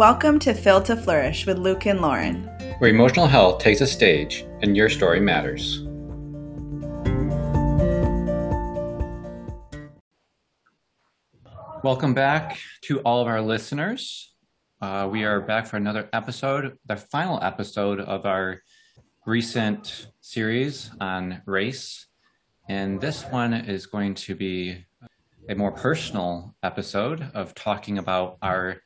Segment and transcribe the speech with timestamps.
[0.00, 2.44] Welcome to Phil to Flourish with Luke and Lauren,
[2.78, 5.82] where emotional health takes a stage and your story matters.
[11.84, 14.32] Welcome back to all of our listeners.
[14.80, 18.62] Uh, we are back for another episode, the final episode of our
[19.26, 22.06] recent series on race.
[22.70, 24.82] And this one is going to be
[25.50, 28.80] a more personal episode of talking about our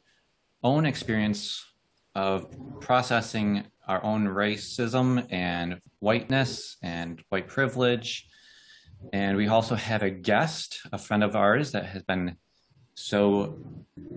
[0.64, 1.62] own experience
[2.14, 2.46] of
[2.80, 8.26] processing our own racism and whiteness and white privilege.
[9.12, 12.36] And we also have a guest, a friend of ours that has been
[12.94, 13.58] so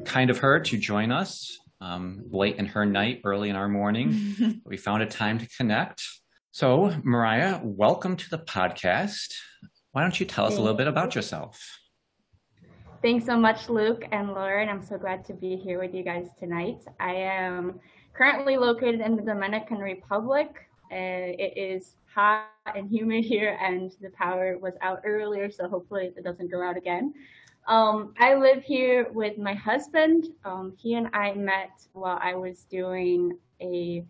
[0.05, 4.61] kind of her to join us um, late in her night, early in our morning.
[4.65, 6.01] we found a time to connect.
[6.51, 9.33] So, Mariah, welcome to the podcast.
[9.91, 11.59] Why don't you tell us a little bit about yourself?
[13.03, 14.69] Thanks so much, Luke and Lauren.
[14.69, 16.83] I'm so glad to be here with you guys tonight.
[16.99, 17.79] I am
[18.13, 20.67] currently located in the Dominican Republic.
[20.91, 26.11] Uh, it is hot and humid here, and the power was out earlier, so hopefully
[26.17, 27.13] it doesn't go out again.
[27.67, 30.29] Um, I live here with my husband.
[30.43, 34.03] Um, he and I met while I was doing a,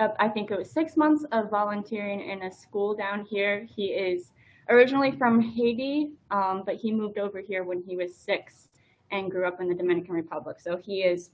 [0.00, 3.66] a, I think it was six months of volunteering in a school down here.
[3.74, 4.32] He is
[4.68, 8.68] originally from Haiti, um, but he moved over here when he was six
[9.10, 10.58] and grew up in the Dominican Republic.
[10.60, 11.30] So he is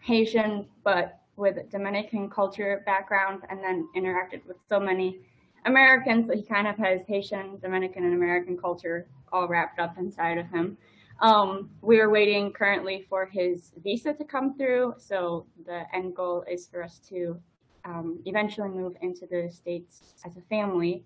[0.00, 5.20] Haitian, but with Dominican culture background, and then interacted with so many
[5.64, 10.38] Americans that he kind of has Haitian, Dominican, and American culture all wrapped up inside
[10.38, 10.76] of him.
[11.20, 14.94] Um, we are waiting currently for his visa to come through.
[14.98, 17.40] So the end goal is for us to
[17.84, 21.04] um, eventually move into the States as a family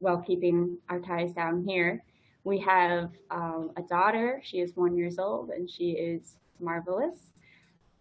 [0.00, 2.02] while keeping our ties down here.
[2.44, 4.40] We have um, a daughter.
[4.42, 7.32] She is one years old and she is marvelous.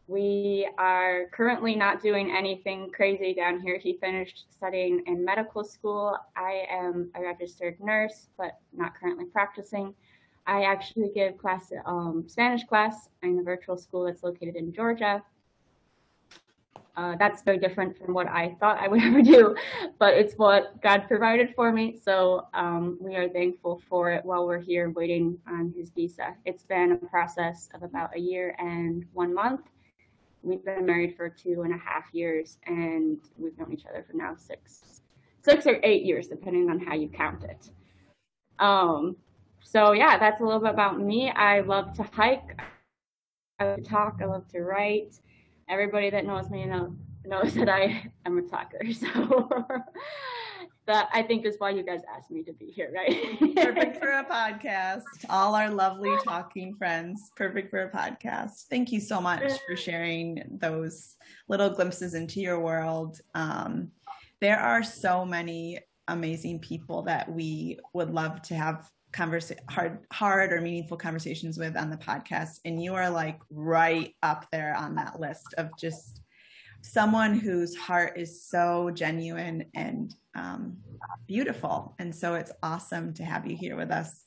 [0.07, 3.77] We are currently not doing anything crazy down here.
[3.77, 6.17] He finished studying in medical school.
[6.35, 9.93] I am a registered nurse, but not currently practicing.
[10.47, 15.21] I actually give class, um, Spanish class in a virtual school that's located in Georgia.
[16.99, 19.55] Uh, that's very different from what I thought I would ever do,
[19.99, 21.97] but it's what God provided for me.
[22.03, 26.35] So um, we are thankful for it while we're here waiting on his visa.
[26.43, 29.61] It's been a process of about a year and one month.
[30.43, 34.17] We've been married for two and a half years, and we've known each other for
[34.17, 35.01] now six,
[35.41, 37.69] six or eight years, depending on how you count it.
[38.59, 39.15] Um,
[39.61, 41.29] so yeah, that's a little bit about me.
[41.29, 42.59] I love to hike.
[43.59, 44.17] I love to talk.
[44.21, 45.21] I love to write
[45.69, 48.81] everybody that knows me know, knows that I am a talker.
[48.93, 49.67] So
[50.87, 53.39] that I think is why you guys asked me to be here, right?
[53.55, 55.03] perfect for a podcast.
[55.29, 58.63] All our lovely talking friends, perfect for a podcast.
[58.71, 61.15] Thank you so much for sharing those
[61.47, 63.21] little glimpses into your world.
[63.35, 63.91] Um,
[64.41, 70.53] there are so many amazing people that we would love to have converse hard hard
[70.53, 74.95] or meaningful conversations with on the podcast and you are like right up there on
[74.95, 76.21] that list of just
[76.81, 80.77] someone whose heart is so genuine and um,
[81.27, 81.95] beautiful.
[81.99, 84.23] And so it's awesome to have you here with us.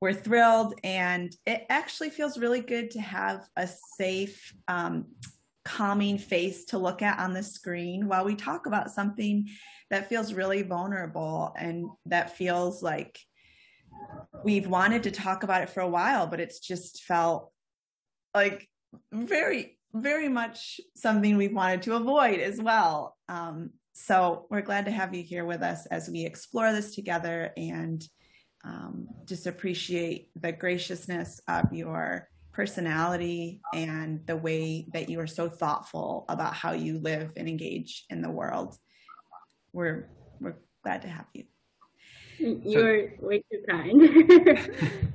[0.00, 5.06] We're thrilled and it actually feels really good to have a safe um,
[5.64, 9.48] calming face to look at on the screen while we talk about something
[9.90, 13.18] that feels really vulnerable and that feels like
[14.44, 17.52] we've wanted to talk about it for a while, but it's just felt
[18.34, 18.68] like
[19.12, 23.16] very, very much something we've wanted to avoid as well.
[23.28, 27.52] Um, so we're glad to have you here with us as we explore this together
[27.56, 28.02] and
[28.64, 35.48] um, just appreciate the graciousness of your personality and the way that you are so
[35.48, 38.76] thoughtful about how you live and engage in the world.
[39.72, 40.08] We're
[40.40, 41.44] we're glad to have you.
[42.40, 45.12] You're so, way too kind.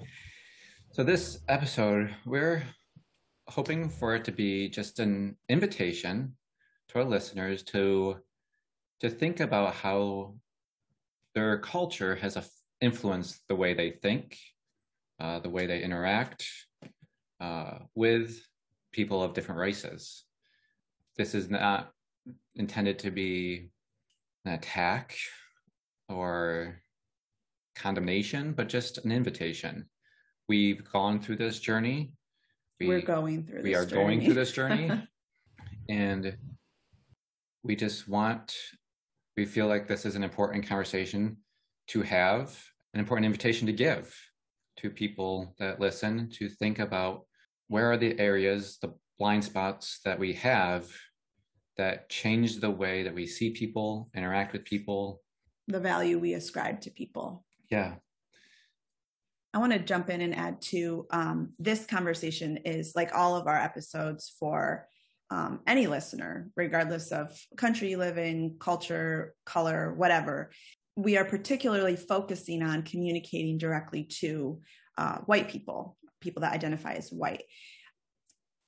[0.91, 2.63] so this episode, we're
[3.47, 6.35] hoping for it to be just an invitation
[6.89, 8.17] to our listeners to
[8.99, 10.35] to think about how
[11.33, 12.37] their culture has
[12.79, 14.37] influenced the way they think,
[15.19, 16.47] uh, the way they interact
[17.41, 18.39] uh, with
[18.93, 20.23] people of different races.
[21.17, 21.91] This is not
[22.55, 23.69] intended to be
[24.45, 25.17] an attack
[26.07, 26.81] or
[27.75, 29.85] condemnation, but just an invitation.
[30.47, 32.13] We've gone through this journey.
[32.79, 33.63] We, are going through.
[33.63, 34.01] We are journey.
[34.01, 34.91] going through this journey,
[35.89, 36.37] and
[37.63, 38.55] we just want.
[39.37, 41.37] We feel like this is an important conversation
[41.87, 42.57] to have,
[42.93, 44.15] an important invitation to give
[44.77, 47.25] to people that listen to think about
[47.67, 50.89] where are the areas, the blind spots that we have
[51.77, 55.21] that change the way that we see people, interact with people,
[55.67, 57.43] the value we ascribe to people.
[57.69, 57.95] Yeah.
[59.53, 63.47] I want to jump in and add to um, this conversation is like all of
[63.47, 64.87] our episodes for
[65.29, 70.51] um, any listener, regardless of country you live in, culture, color, whatever.
[70.97, 74.59] We are particularly focusing on communicating directly to
[74.97, 77.43] uh, white people, people that identify as white.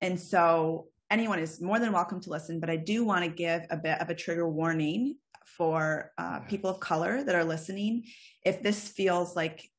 [0.01, 3.65] And so anyone is more than welcome to listen, but I do want to give
[3.69, 8.04] a bit of a trigger warning for uh, people of color that are listening.
[8.45, 9.69] If this feels like,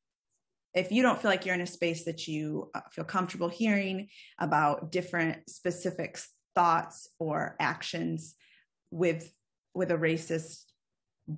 [0.73, 4.07] if you don't feel like you're in a space that you uh, feel comfortable hearing
[4.39, 6.19] about different specific
[6.55, 8.35] thoughts or actions
[8.91, 9.31] with
[9.73, 10.63] with a racist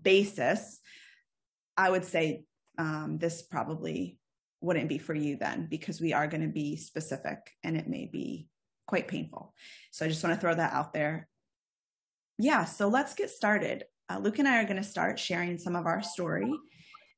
[0.04, 0.80] basis,
[1.76, 2.44] I would say
[2.78, 4.18] um, this probably
[4.62, 8.06] wouldn't be for you then because we are going to be specific and it may
[8.06, 8.48] be
[8.92, 9.54] quite painful.
[9.92, 11.30] So I just want to throw that out there.
[12.38, 13.86] Yeah, so let's get started.
[14.10, 16.52] Uh, Luke and I are going to start sharing some of our story,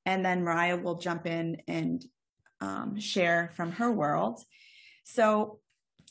[0.05, 2.05] and then Mariah will jump in and
[2.61, 4.39] um, share from her world.
[5.03, 5.61] So,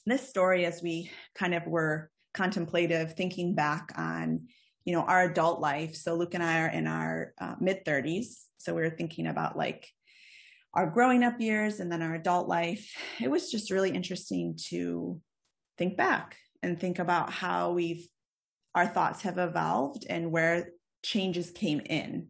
[0.05, 4.49] this story, as we kind of were contemplative, thinking back on
[4.85, 5.95] you know our adult life.
[5.95, 9.57] So Luke and I are in our uh, mid 30s, so we were thinking about
[9.57, 9.89] like
[10.75, 12.93] our growing up years and then our adult life.
[13.21, 15.21] It was just really interesting to
[15.83, 18.07] think back and think about how we've
[18.73, 20.71] our thoughts have evolved and where
[21.03, 22.29] changes came in.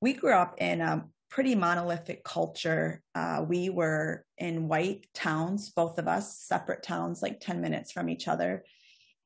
[0.00, 3.02] We grew up in a pretty monolithic culture.
[3.14, 8.08] Uh, we were in white towns, both of us, separate towns, like 10 minutes from
[8.08, 8.64] each other.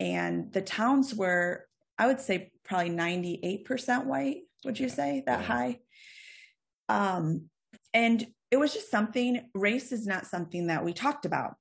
[0.00, 1.66] And the towns were,
[1.98, 4.38] I would say, probably 98% white.
[4.64, 5.80] Would you say that high?
[6.88, 7.50] Um,
[7.92, 11.56] and it was just something, race is not something that we talked about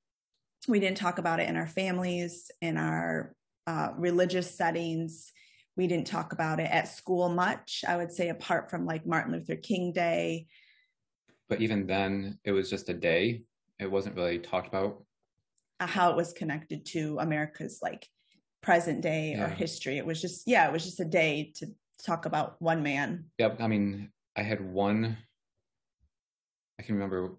[0.68, 3.34] we didn't talk about it in our families, in our
[3.66, 5.32] uh, religious settings.
[5.76, 9.32] We didn't talk about it at school much, I would say, apart from like Martin
[9.32, 10.46] Luther King Day.
[11.48, 13.42] But even then, it was just a day.
[13.78, 15.04] It wasn't really talked about.
[15.78, 18.08] Uh, how it was connected to America's like
[18.62, 19.44] present day yeah.
[19.44, 19.98] or history.
[19.98, 21.66] It was just, yeah, it was just a day to
[22.04, 23.26] talk about one man.
[23.38, 23.60] Yep.
[23.60, 25.18] I mean, I had one,
[26.80, 27.36] I can remember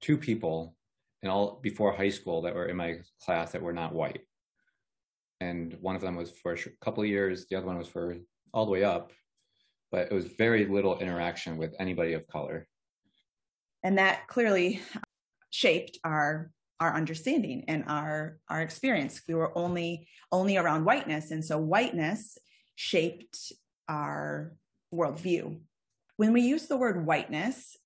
[0.00, 0.76] two people
[1.22, 4.22] and all before high school that were in my class that were not white.
[5.40, 8.16] And one of them was for a couple of years, the other one was for
[8.52, 9.12] all the way up,
[9.90, 12.66] but it was very little interaction with anybody of color.
[13.82, 14.80] And that clearly
[15.50, 19.20] shaped our our understanding and our our experience.
[19.28, 22.36] We were only only around whiteness, and so whiteness
[22.74, 23.52] shaped
[23.88, 24.54] our
[24.94, 25.60] worldview.
[26.16, 27.76] When we use the word whiteness,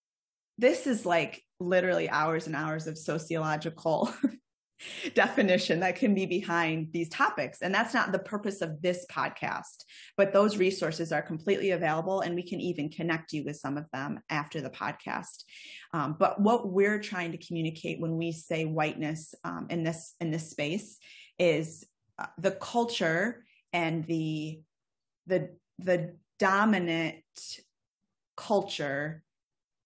[0.59, 4.13] this is like literally hours and hours of sociological
[5.15, 7.63] definition that can be behind these topics.
[7.63, 9.85] And that's not the purpose of this podcast,
[10.17, 13.87] but those resources are completely available and we can even connect you with some of
[13.93, 15.45] them after the podcast.
[15.93, 20.31] Um, but what we're trying to communicate when we say whiteness um, in this in
[20.31, 20.99] this space
[21.39, 21.85] is
[22.19, 24.61] uh, the culture and the
[25.27, 27.23] the the dominant
[28.37, 29.24] culture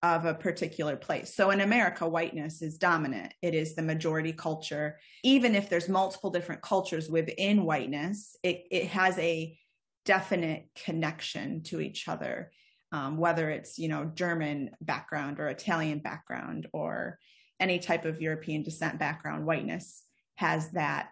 [0.02, 1.34] of a particular place.
[1.34, 3.34] So in America, whiteness is dominant.
[3.42, 4.98] It is the majority culture.
[5.24, 9.58] Even if there's multiple different cultures within whiteness, it, it has a
[10.04, 12.52] definite connection to each other.
[12.90, 17.18] Um, whether it's you know German background or Italian background or
[17.60, 20.04] any type of European descent background, whiteness
[20.36, 21.10] has that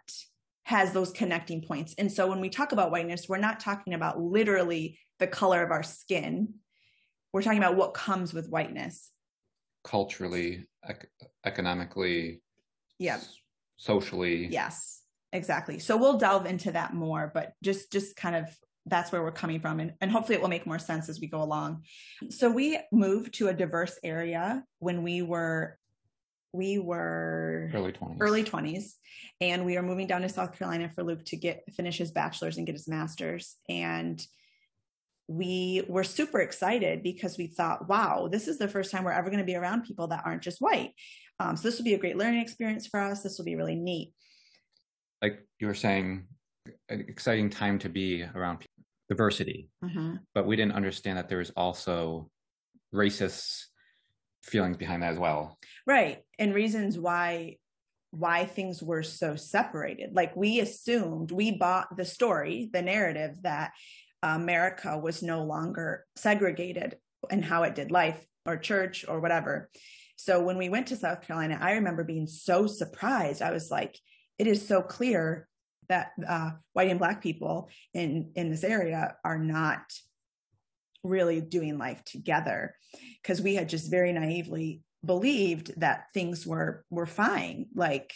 [0.65, 1.95] has those connecting points.
[1.99, 5.71] And so when we talk about whiteness, we're not talking about literally the color of
[5.71, 6.55] our skin
[7.33, 9.11] we're talking about what comes with whiteness.
[9.85, 11.11] Culturally ec-
[11.45, 12.43] economically
[12.99, 13.17] yeah.
[13.17, 13.37] s-
[13.77, 14.47] socially.
[14.47, 14.97] Yes
[15.33, 15.79] exactly.
[15.79, 18.49] So we'll delve into that more but just just kind of
[18.87, 21.27] that's where we're coming from and, and hopefully it will make more sense as we
[21.27, 21.83] go along.
[22.31, 25.79] So we moved to a diverse area when we were
[26.53, 28.93] we were early 20s early 20s
[29.43, 32.57] and we were moving down to south carolina for luke to get finish his bachelor's
[32.57, 34.25] and get his master's and
[35.29, 39.29] we were super excited because we thought, wow, this is the first time we're ever
[39.29, 40.93] going to be around people that aren't just white.
[41.41, 43.23] Um, so this will be a great learning experience for us.
[43.23, 44.13] This will be really neat.
[45.21, 46.27] Like you were saying,
[46.89, 48.65] an exciting time to be around
[49.09, 50.17] diversity, mm-hmm.
[50.35, 52.31] but we didn't understand that there was also
[52.95, 53.65] racist
[54.43, 55.59] feelings behind that as well.
[55.87, 57.57] Right, and reasons why
[58.11, 60.15] why things were so separated.
[60.15, 63.73] Like we assumed, we bought the story, the narrative that
[64.23, 66.97] America was no longer segregated
[67.31, 69.71] in how it did life or church or whatever.
[70.17, 73.43] So when we went to South Carolina, I remember being so surprised.
[73.43, 73.99] I was like,
[74.39, 75.49] it is so clear
[75.89, 79.83] that uh, white and black people in in this area are not
[81.05, 82.75] really doing life together
[83.23, 88.13] because we had just very naively believed that things were were fine like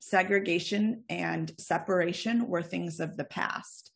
[0.00, 3.90] segregation and separation were things of the past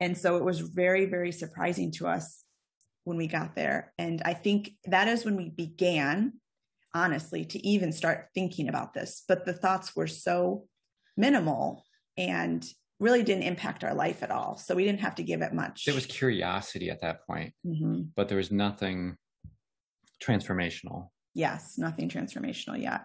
[0.00, 2.44] and so it was very very surprising to us
[3.04, 6.32] when we got there and i think that is when we began
[6.94, 10.64] honestly to even start thinking about this but the thoughts were so
[11.16, 11.84] minimal
[12.16, 12.66] and
[13.00, 14.58] really didn't impact our life at all.
[14.58, 15.86] So we didn't have to give it much.
[15.86, 18.02] There was curiosity at that point, mm-hmm.
[18.14, 19.16] but there was nothing
[20.22, 21.08] transformational.
[21.32, 23.02] Yes, nothing transformational yet.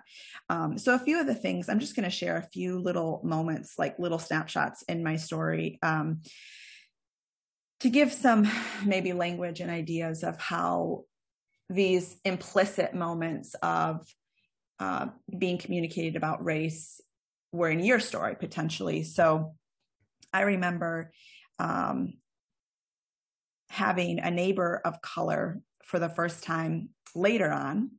[0.50, 3.22] Um, so, a few of the things I'm just going to share a few little
[3.24, 6.22] moments, like little snapshots in my story, um,
[7.86, 8.50] to give some
[8.84, 11.04] maybe language and ideas of how
[11.70, 14.12] these implicit moments of
[14.80, 15.06] uh,
[15.38, 17.00] being communicated about race
[17.51, 19.04] were in your story potentially.
[19.04, 19.54] So
[20.34, 21.12] I remember
[21.60, 22.15] um,
[23.70, 27.92] having a neighbor of color for the first time later on,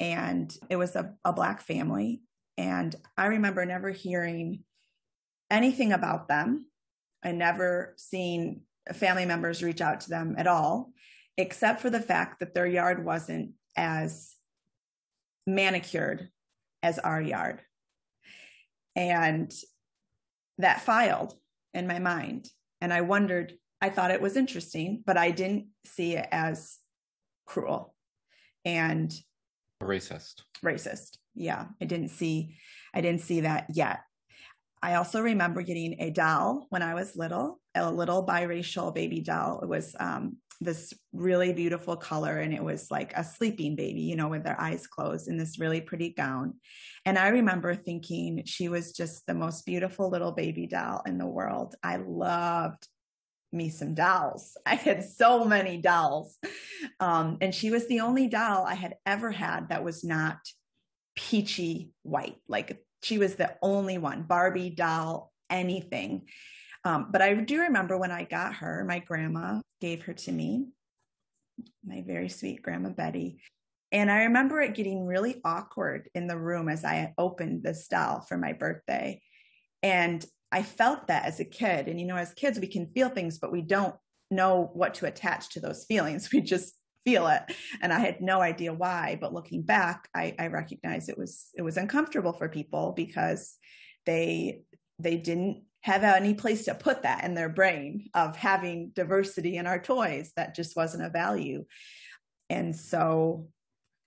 [0.00, 2.22] and it was a, a black family.
[2.58, 4.64] And I remember never hearing
[5.52, 6.66] anything about them.
[7.22, 10.92] I never seen family members reach out to them at all,
[11.36, 14.34] except for the fact that their yard wasn't as
[15.46, 16.28] manicured
[16.82, 17.60] as our yard.
[18.96, 19.52] And
[20.58, 21.34] that filed
[21.74, 22.48] in my mind.
[22.80, 26.78] And I wondered, I thought it was interesting, but I didn't see it as
[27.46, 27.94] cruel
[28.64, 29.12] and
[29.82, 30.42] racist.
[30.64, 31.16] Racist.
[31.34, 31.66] Yeah.
[31.80, 32.56] I didn't see
[32.92, 34.00] I didn't see that yet.
[34.82, 39.60] I also remember getting a doll when I was little, a little biracial baby doll.
[39.62, 44.16] It was um, this really beautiful color and it was like a sleeping baby, you
[44.16, 46.54] know, with their eyes closed in this really pretty gown.
[47.04, 51.26] And I remember thinking she was just the most beautiful little baby doll in the
[51.26, 51.74] world.
[51.82, 52.86] I loved
[53.52, 54.56] me some dolls.
[54.66, 56.36] I had so many dolls.
[57.00, 60.38] Um, and she was the only doll I had ever had that was not
[61.16, 62.36] peachy white.
[62.48, 66.28] Like she was the only one, Barbie doll, anything.
[66.84, 70.68] Um, but I do remember when I got her, my grandma gave her to me,
[71.84, 73.40] my very sweet grandma Betty.
[73.92, 78.20] And I remember it getting really awkward in the room as I opened this doll
[78.20, 79.20] for my birthday.
[79.82, 81.88] And I felt that as a kid.
[81.88, 83.94] And, you know, as kids, we can feel things, but we don't
[84.30, 86.30] know what to attach to those feelings.
[86.32, 87.42] We just feel it.
[87.80, 89.18] And I had no idea why.
[89.20, 93.56] But looking back, I, I recognize it was it was uncomfortable for people because
[94.06, 94.62] they
[94.98, 99.66] they didn't have any place to put that in their brain of having diversity in
[99.66, 100.32] our toys.
[100.36, 101.64] That just wasn't a value.
[102.50, 103.48] And so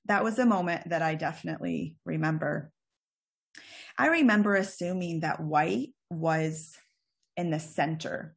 [0.05, 2.71] that was a moment that I definitely remember.
[3.97, 6.75] I remember assuming that white was
[7.37, 8.35] in the center.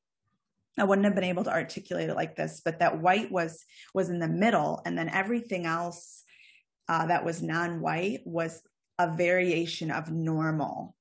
[0.78, 3.64] I wouldn't have been able to articulate it like this, but that white was
[3.94, 6.22] was in the middle, and then everything else
[6.88, 8.62] uh, that was non-white was
[8.98, 10.94] a variation of normal.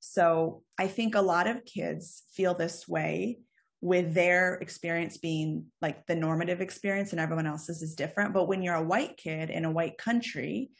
[0.00, 3.38] So I think a lot of kids feel this way
[3.80, 8.32] with their experience being like the normative experience and everyone else's is different.
[8.32, 10.70] But when you're a white kid in a white country,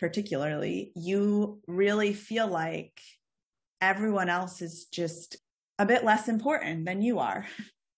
[0.00, 3.00] particularly, you really feel like
[3.80, 5.36] everyone else is just
[5.78, 7.46] a bit less important than you are.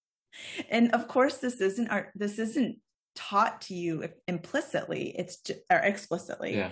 [0.70, 2.78] and of course, this isn't our, this isn't
[3.14, 5.14] taught to you implicitly.
[5.16, 6.56] It's just, or explicitly.
[6.56, 6.70] Yeah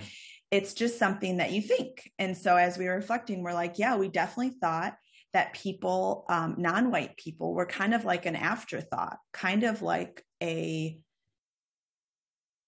[0.51, 2.11] it's just something that you think.
[2.19, 4.95] And so as we were reflecting, we're like, yeah, we definitely thought
[5.33, 10.25] that people, um, non white people, were kind of like an afterthought, kind of like
[10.43, 10.99] a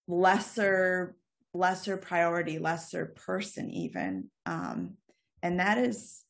[0.06, 1.14] lesser
[1.54, 4.94] lesser priority lesser person even um
[5.42, 6.22] and that is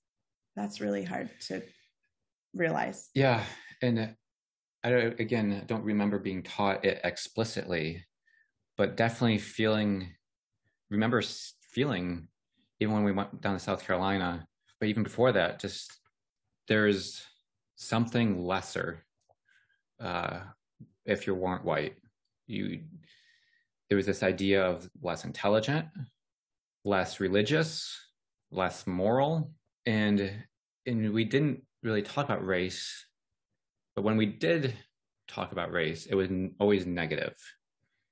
[0.57, 1.63] that's really hard to
[2.55, 3.43] realize yeah
[3.83, 4.15] and
[4.85, 8.05] i don't again don't remember being taught it explicitly
[8.77, 10.09] but definitely feeling
[10.91, 11.23] remember
[11.73, 12.29] feeling
[12.81, 14.47] even when we went down to South Carolina,
[14.81, 15.99] but even before that, just
[16.69, 17.23] there's
[17.77, 19.05] something lesser
[20.01, 20.41] uh,
[21.05, 21.97] if you weren't white.
[22.47, 22.81] You
[23.89, 25.87] there was this idea of less intelligent,
[26.85, 27.97] less religious,
[28.51, 29.53] less moral,
[29.87, 30.31] and
[30.87, 33.07] and we didn't really talk about race,
[33.95, 34.75] but when we did
[35.29, 37.35] talk about race, it was always negative.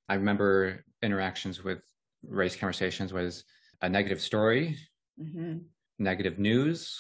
[0.09, 1.81] I remember interactions with
[2.29, 3.45] race conversations was
[3.83, 4.77] a negative story,
[5.21, 5.59] mm-hmm.
[5.99, 6.99] negative news,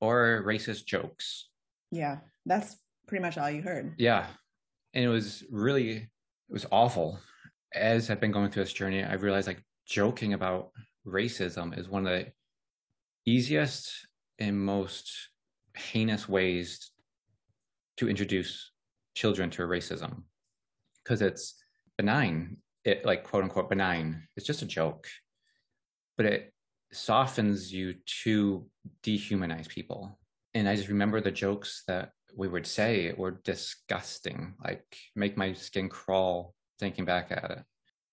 [0.00, 1.48] or racist jokes.
[1.90, 3.94] Yeah, that's pretty much all you heard.
[3.98, 4.26] Yeah.
[4.94, 6.08] And it was really, it
[6.52, 7.18] was awful.
[7.74, 10.70] As I've been going through this journey, I've realized like joking about
[11.06, 12.32] racism is one of the
[13.26, 13.90] easiest
[14.38, 15.12] and most
[15.78, 16.90] heinous ways
[17.96, 18.72] to introduce
[19.14, 20.22] children to racism.
[21.02, 21.54] Because it's
[21.96, 22.58] benign.
[22.84, 24.28] It like quote unquote benign.
[24.36, 25.06] It's just a joke.
[26.16, 26.52] But it
[26.92, 27.94] softens you
[28.24, 28.66] to
[29.02, 30.18] dehumanize people.
[30.54, 35.52] And i just remember the jokes that we would say were disgusting like make my
[35.52, 37.62] skin crawl thinking back at it.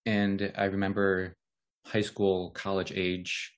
[0.05, 1.35] And i remember
[1.85, 3.53] high school college age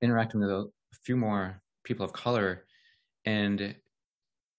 [0.00, 0.66] interacting with a
[1.04, 2.64] few more people of color
[3.24, 3.74] and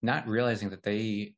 [0.01, 1.35] not realizing that they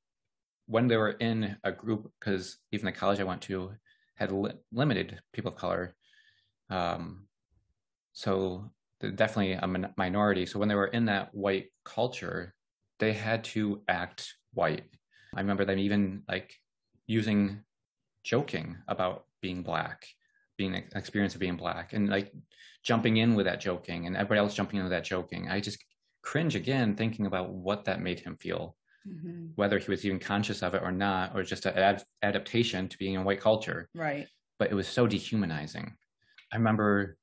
[0.67, 3.72] when they were in a group because even the college i went to
[4.15, 5.96] had li- limited people of color.
[6.70, 7.27] Um,
[8.13, 10.46] so definitely a min- minority.
[10.46, 12.53] So when they were in that white culture
[13.00, 14.86] they had to act white.
[15.36, 16.56] I remember them even like
[17.06, 17.62] using
[18.24, 20.08] joking about being black
[20.58, 21.94] being an experience of being black.
[21.94, 22.34] And like
[22.88, 25.50] jumping in with that joking and everybody else jumping in with that joking.
[25.50, 25.84] I just
[26.24, 28.75] cringe again thinking about what that made him feel
[29.08, 29.48] mm-hmm.
[29.56, 32.98] whether he was even conscious of it or not or just an ad- adaptation to
[32.98, 33.89] being in white culture.
[33.94, 34.27] Right.
[34.58, 35.94] But it was so dehumanizing.
[36.51, 37.17] I remember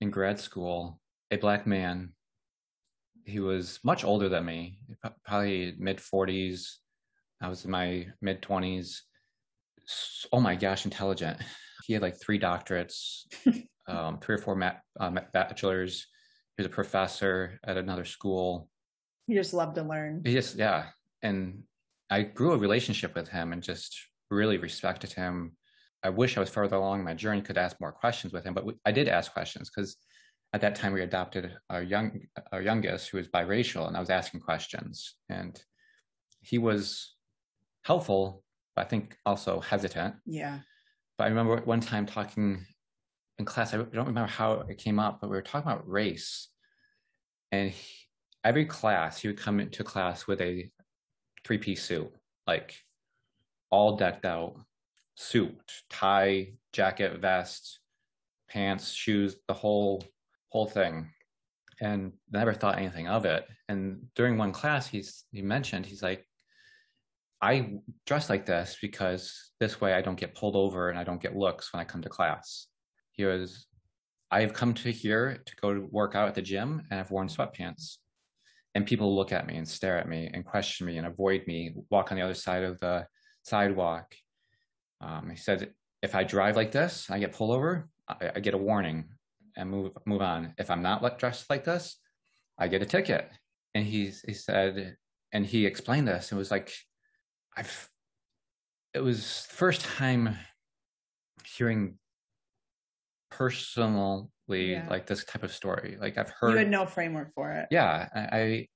[0.00, 1.00] in grad school
[1.30, 2.12] a black man
[3.24, 4.76] he was much older than me
[5.24, 6.74] probably mid 40s
[7.40, 8.98] i was in my mid 20s
[10.32, 11.38] oh my gosh intelligent.
[11.84, 13.22] He had like three doctorates,
[13.86, 16.06] um, three or four ma- uh, bachelors.
[16.56, 18.68] He was a professor at another school.
[19.26, 20.22] He just loved to learn.
[20.24, 20.86] He just, yeah.
[21.22, 21.62] And
[22.10, 23.96] I grew a relationship with him and just
[24.30, 25.56] really respected him.
[26.02, 28.66] I wish I was further along my journey, could ask more questions with him, but
[28.84, 29.96] I did ask questions because
[30.52, 32.20] at that time we adopted our young
[32.52, 35.60] our youngest who was biracial and I was asking questions and
[36.42, 37.16] he was
[37.82, 38.44] helpful,
[38.76, 40.14] but I think also hesitant.
[40.26, 40.60] Yeah.
[41.16, 42.64] But I remember one time talking
[43.38, 46.48] in class, I don't remember how it came up, but we were talking about race.
[47.50, 47.94] And he,
[48.44, 50.70] every class, he would come into class with a
[51.44, 52.12] three piece suit,
[52.46, 52.74] like
[53.70, 54.56] all decked out
[55.16, 55.58] suit,
[55.90, 57.80] tie, jacket, vest,
[58.48, 60.02] pants, shoes, the whole
[60.50, 61.10] whole thing.
[61.80, 63.46] And never thought anything of it.
[63.68, 66.24] And during one class, he's he mentioned he's like,
[67.42, 67.74] I
[68.06, 71.36] dress like this because this way I don't get pulled over and I don't get
[71.36, 72.68] looks when I come to class.
[73.16, 73.66] He was,
[74.30, 77.28] I've come to here to go to work out at the gym and I've worn
[77.28, 77.96] sweatpants.
[78.74, 81.74] And people look at me and stare at me and question me and avoid me,
[81.90, 83.06] walk on the other side of the
[83.42, 84.14] sidewalk.
[85.00, 85.72] Um, he said,
[86.02, 89.04] if I drive like this, I get pulled over, I, I get a warning
[89.56, 90.54] and move move on.
[90.58, 91.96] If I'm not dressed like this,
[92.58, 93.30] I get a ticket.
[93.74, 94.96] And he he said,
[95.32, 96.32] and he explained this.
[96.32, 96.72] It was like
[97.56, 97.88] I've
[98.92, 100.36] it was first time
[101.56, 101.98] hearing
[103.36, 104.86] personally yeah.
[104.88, 105.96] like this type of story.
[106.00, 107.68] Like I've heard You had no framework for it.
[107.70, 108.08] Yeah.
[108.14, 108.68] I, I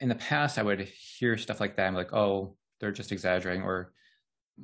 [0.00, 0.80] in the past I would
[1.18, 1.86] hear stuff like that.
[1.86, 3.92] I'm like, oh, they're just exaggerating, or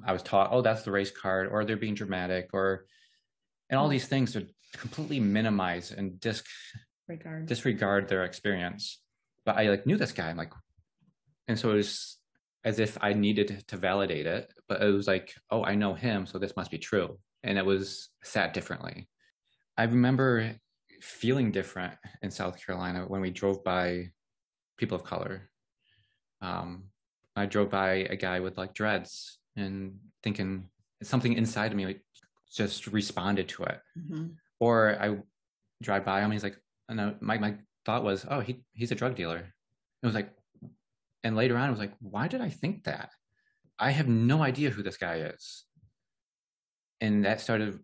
[0.04, 2.86] I was taught, oh, that's the race card, or they're being dramatic, or
[3.70, 3.92] and all hmm.
[3.92, 9.00] these things to completely minimize and disregard disregard their experience.
[9.44, 10.30] But I like knew this guy.
[10.30, 10.52] I'm like,
[11.46, 12.16] and so it was
[12.64, 16.26] as if I needed to validate it, but it was like, oh, I know him,
[16.26, 17.18] so this must be true.
[17.46, 19.08] And it was sat differently.
[19.78, 20.56] I remember
[21.00, 24.10] feeling different in South Carolina when we drove by
[24.76, 25.48] people of color.
[26.42, 26.90] Um,
[27.36, 30.68] I drove by a guy with like dreads and thinking
[31.02, 32.02] something inside of me like
[32.52, 33.80] just responded to it.
[33.98, 34.26] Mm-hmm.
[34.58, 35.18] Or I
[35.82, 36.56] drive by him, he's like,
[36.90, 39.38] no, my my thought was, oh, he he's a drug dealer.
[40.02, 40.30] It was like,
[41.22, 43.10] and later on, I was like, why did I think that?
[43.78, 45.65] I have no idea who this guy is.
[47.00, 47.78] And that started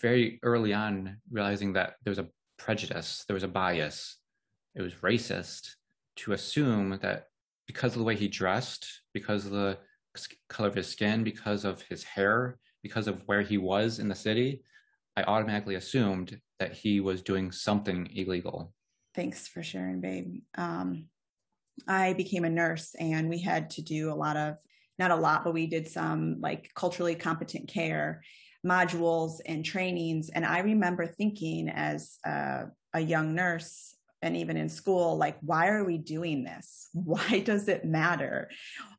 [0.00, 4.16] very early on realizing that there was a prejudice, there was a bias.
[4.74, 5.70] It was racist
[6.16, 7.26] to assume that
[7.66, 9.78] because of the way he dressed, because of the
[10.48, 14.14] color of his skin, because of his hair, because of where he was in the
[14.14, 14.62] city,
[15.16, 18.72] I automatically assumed that he was doing something illegal.
[19.14, 20.42] Thanks for sharing, babe.
[20.56, 21.06] Um,
[21.86, 24.56] I became a nurse and we had to do a lot of,
[24.98, 28.22] not a lot, but we did some like culturally competent care
[28.66, 30.28] modules and trainings.
[30.30, 35.68] And I remember thinking as a, a young nurse and even in school, like, why
[35.68, 36.88] are we doing this?
[36.92, 38.50] Why does it matter?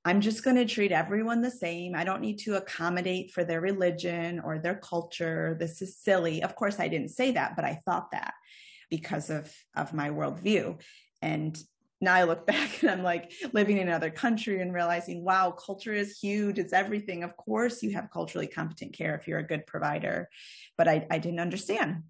[0.05, 1.93] I'm just going to treat everyone the same.
[1.93, 5.57] I don't need to accommodate for their religion or their culture.
[5.59, 6.41] This is silly.
[6.41, 8.33] Of course, I didn't say that, but I thought that
[8.89, 10.79] because of, of my worldview.
[11.21, 11.61] And
[12.01, 15.93] now I look back and I'm like living in another country and realizing, wow, culture
[15.93, 16.59] is huge.
[16.59, 17.23] It's everything.
[17.23, 20.29] Of course, you have culturally competent care if you're a good provider.
[20.77, 22.03] But I, I didn't understand.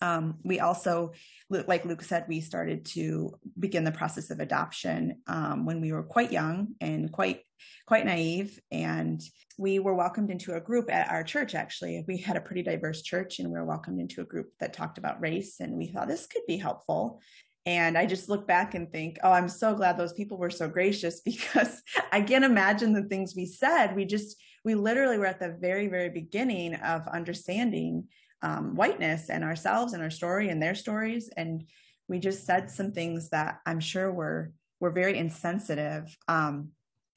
[0.00, 1.12] Um, we also,
[1.48, 6.02] like Luke said, we started to begin the process of adoption um, when we were
[6.02, 7.40] quite young and quite
[7.86, 8.60] quite naive.
[8.70, 9.22] And
[9.58, 11.54] we were welcomed into a group at our church.
[11.54, 14.72] Actually, we had a pretty diverse church, and we were welcomed into a group that
[14.72, 15.60] talked about race.
[15.60, 17.20] And we thought this could be helpful.
[17.66, 20.68] And I just look back and think, oh, I'm so glad those people were so
[20.68, 23.96] gracious because I can't imagine the things we said.
[23.96, 28.08] We just, we literally were at the very, very beginning of understanding
[28.42, 31.28] um, whiteness and ourselves and our story and their stories.
[31.36, 31.64] And
[32.08, 36.16] we just said some things that I'm sure were were very insensitive.
[36.28, 36.68] Um,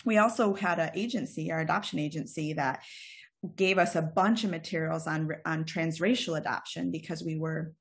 [0.06, 2.84] we also had an agency, our adoption agency, that
[3.56, 7.74] gave us a bunch of materials on on transracial adoption because we were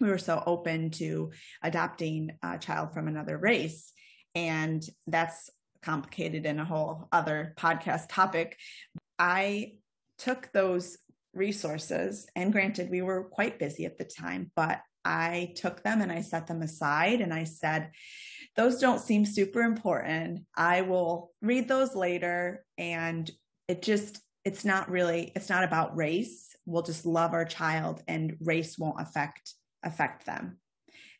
[0.00, 1.30] we were so open to
[1.62, 3.92] adopting a child from another race
[4.34, 5.50] and that's
[5.82, 8.56] complicated in a whole other podcast topic
[9.18, 9.72] i
[10.18, 10.98] took those
[11.32, 12.26] resources.
[12.36, 16.20] And granted, we were quite busy at the time, but I took them and I
[16.20, 17.92] set them aside and I said,
[18.56, 20.40] those don't seem super important.
[20.56, 22.64] I will read those later.
[22.76, 23.30] And
[23.68, 26.56] it just, it's not really, it's not about race.
[26.66, 30.58] We'll just love our child and race won't affect affect them.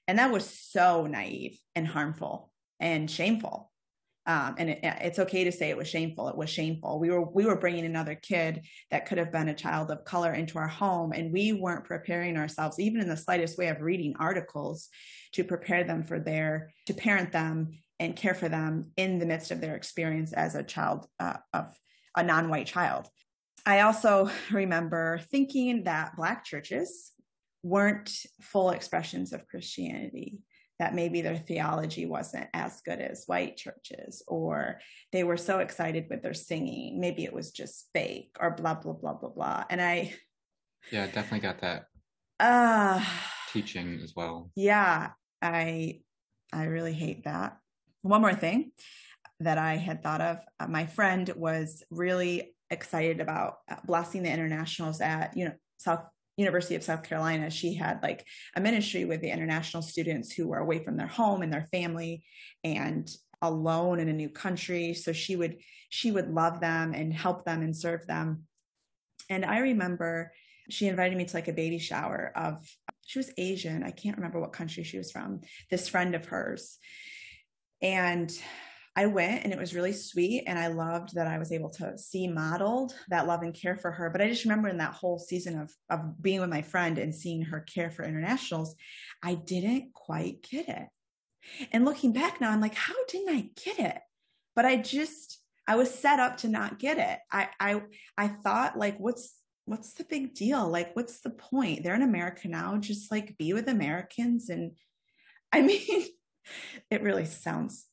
[0.06, 3.70] And that was so naive and harmful and shameful
[4.28, 6.28] um, and it, it's okay to say it was shameful.
[6.28, 7.00] It was shameful.
[7.00, 10.34] We were we were bringing another kid that could have been a child of color
[10.34, 14.14] into our home, and we weren't preparing ourselves, even in the slightest way of reading
[14.20, 14.90] articles,
[15.32, 19.50] to prepare them for their to parent them and care for them in the midst
[19.50, 21.74] of their experience as a child uh, of
[22.14, 23.08] a non-white child.
[23.64, 27.12] I also remember thinking that Black churches
[27.62, 30.38] weren't full expressions of Christianity
[30.78, 36.06] that maybe their theology wasn't as good as white churches, or they were so excited
[36.08, 39.64] with their singing, maybe it was just fake, or blah, blah, blah, blah, blah.
[39.70, 40.14] And I.
[40.92, 41.86] Yeah, definitely got that
[42.40, 43.04] uh,
[43.52, 44.50] teaching as well.
[44.54, 45.10] Yeah,
[45.42, 46.00] I
[46.52, 47.58] I really hate that.
[48.02, 48.72] One more thing
[49.40, 54.32] that I had thought of uh, my friend was really excited about uh, blessing the
[54.32, 56.04] internationals at you know South
[56.38, 58.24] University of South Carolina, she had like
[58.56, 62.22] a ministry with the international students who were away from their home and their family
[62.62, 63.10] and
[63.42, 64.94] alone in a new country.
[64.94, 65.58] So she would
[65.90, 68.44] she would love them and help them and serve them.
[69.28, 70.32] And I remember
[70.70, 72.64] she invited me to like a baby shower of
[73.04, 73.82] she was Asian.
[73.82, 75.40] I can't remember what country she was from.
[75.70, 76.78] This friend of hers.
[77.80, 78.30] And
[78.98, 80.42] I went and it was really sweet.
[80.48, 83.92] And I loved that I was able to see modeled that love and care for
[83.92, 84.10] her.
[84.10, 87.14] But I just remember in that whole season of, of being with my friend and
[87.14, 88.74] seeing her care for internationals,
[89.22, 90.88] I didn't quite get it.
[91.70, 94.00] And looking back now, I'm like, how didn't I get it?
[94.56, 97.20] But I just, I was set up to not get it.
[97.30, 97.82] I, I,
[98.16, 99.32] I thought like, what's,
[99.64, 100.68] what's the big deal?
[100.68, 101.84] Like, what's the point?
[101.84, 102.76] They're in America now.
[102.78, 104.48] Just like be with Americans.
[104.48, 104.72] And
[105.52, 106.04] I mean,
[106.90, 107.87] it really sounds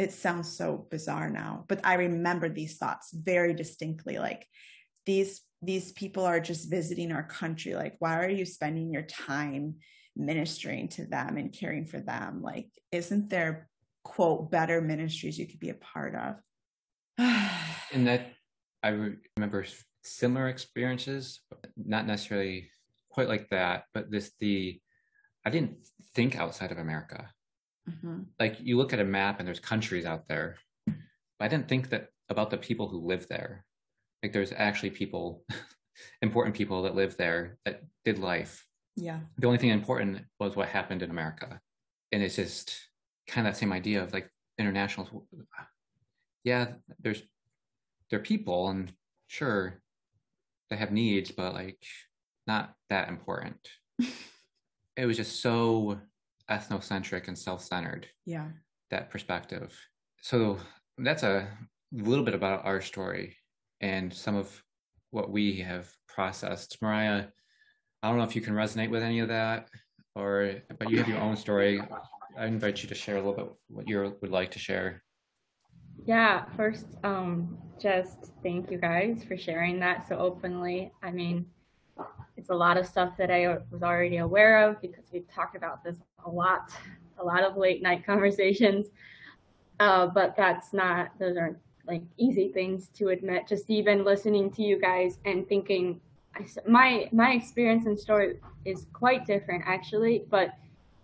[0.00, 4.18] it sounds so bizarre now, but I remember these thoughts very distinctly.
[4.18, 4.46] Like
[5.04, 7.74] these these people are just visiting our country.
[7.74, 9.74] Like, why are you spending your time
[10.16, 12.40] ministering to them and caring for them?
[12.40, 13.68] Like, isn't there
[14.02, 16.36] quote better ministries you could be a part of?
[17.92, 18.32] and that
[18.82, 19.66] I remember
[20.02, 21.40] similar experiences,
[21.76, 22.70] not necessarily
[23.10, 24.80] quite like that, but this the
[25.44, 25.76] I didn't
[26.14, 27.28] think outside of America.
[27.88, 28.22] Mm-hmm.
[28.38, 30.56] Like you look at a map and there's countries out there.
[31.40, 33.64] I didn't think that about the people who live there.
[34.22, 35.44] Like there's actually people,
[36.22, 38.66] important people that live there that did life.
[38.96, 39.20] Yeah.
[39.38, 41.60] The only thing important was what happened in America.
[42.12, 42.78] And it's just
[43.26, 45.26] kind of that same idea of like international
[46.44, 47.22] Yeah, there's
[48.10, 48.92] they're people and
[49.28, 49.80] sure
[50.68, 51.82] they have needs, but like
[52.46, 53.58] not that important.
[54.96, 56.00] it was just so
[56.50, 58.48] ethnocentric and self-centered yeah.
[58.90, 59.78] that perspective.
[60.22, 60.58] So
[60.98, 61.48] that's a
[61.92, 63.36] little bit about our story
[63.80, 64.62] and some of
[65.10, 66.78] what we have processed.
[66.82, 67.26] Mariah
[68.02, 69.68] i don't know if you can resonate with any of that
[70.14, 71.80] or but you have your own story.
[72.36, 75.02] I invite you to share a little bit what you would like to share.
[76.04, 80.92] Yeah first um just thank you guys for sharing that so openly.
[81.02, 81.46] I mean
[82.40, 85.84] it's a lot of stuff that I was already aware of because we've talked about
[85.84, 86.72] this a lot,
[87.18, 88.86] a lot of late night conversations.
[89.78, 93.46] Uh, but that's not, those aren't like easy things to admit.
[93.46, 96.00] Just even listening to you guys and thinking,
[96.66, 100.54] my my experience and story is quite different actually, but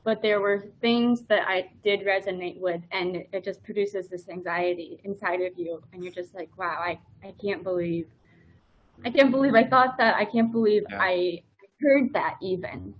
[0.04, 5.00] but there were things that I did resonate with, and it just produces this anxiety
[5.02, 8.06] inside of you, and you're just like, wow, I I can't believe
[9.04, 10.16] I can't believe I thought that.
[10.16, 10.98] I can't believe yeah.
[11.00, 11.42] I
[11.80, 12.94] heard that even.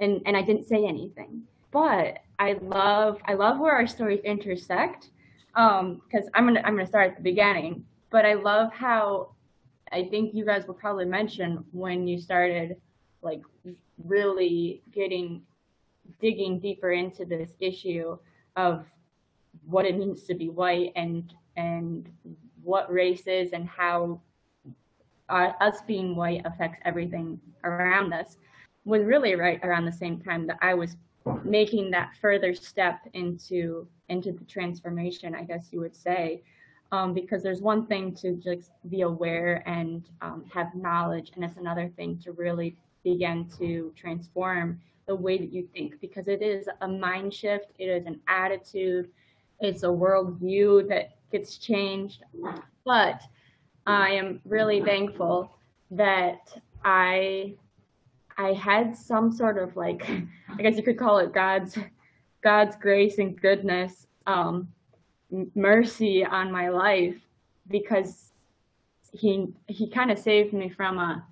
[0.00, 1.42] and and I didn't say anything.
[1.70, 5.10] But I love I love where our stories intersect
[5.54, 7.84] um because I'm gonna I'm gonna start at the beginning.
[8.10, 9.30] But I love how
[9.92, 12.76] I think you guys will probably mention when you started
[13.22, 13.42] like
[14.04, 15.42] really getting
[16.20, 18.16] digging deeper into this issue
[18.56, 18.84] of
[19.66, 22.08] what it means to be white and and
[22.62, 24.20] what race is and how
[25.30, 28.36] uh, us being white affects everything around us
[28.84, 30.96] was really right around the same time that I was
[31.44, 36.42] making that further step into into the transformation, I guess you would say.
[36.92, 41.56] Um, because there's one thing to just be aware and um, have knowledge, and it's
[41.56, 46.68] another thing to really begin to transform the way that you think, because it is
[46.80, 49.08] a mind shift, it is an attitude,
[49.60, 52.24] it's a worldview that gets changed.
[52.84, 53.22] But
[53.90, 55.50] I am really thankful
[55.90, 57.54] that I
[58.38, 60.08] I had some sort of like
[60.58, 61.76] I guess you could call it God's
[62.42, 64.68] God's grace and goodness, um,
[65.54, 67.16] mercy on my life
[67.68, 68.32] because
[69.12, 71.24] he he kind of saved me from a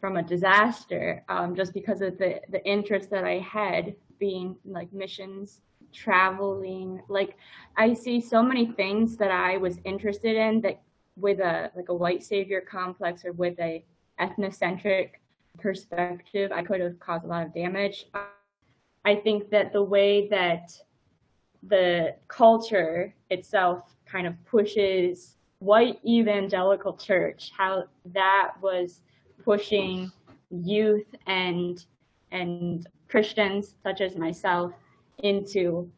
[0.00, 4.92] from a disaster um, just because of the the interest that I had being like
[4.92, 5.60] missions
[5.92, 7.02] traveling.
[7.08, 7.36] Like
[7.76, 10.80] i see so many things that i was interested in that
[11.16, 13.84] with a like a white savior complex or with a
[14.20, 15.10] ethnocentric
[15.58, 18.06] perspective i could have caused a lot of damage
[19.04, 20.72] i think that the way that
[21.68, 29.00] the culture itself kind of pushes white evangelical church how that was
[29.44, 30.10] pushing
[30.50, 31.84] youth and
[32.30, 34.72] and christians such as myself
[35.22, 35.90] into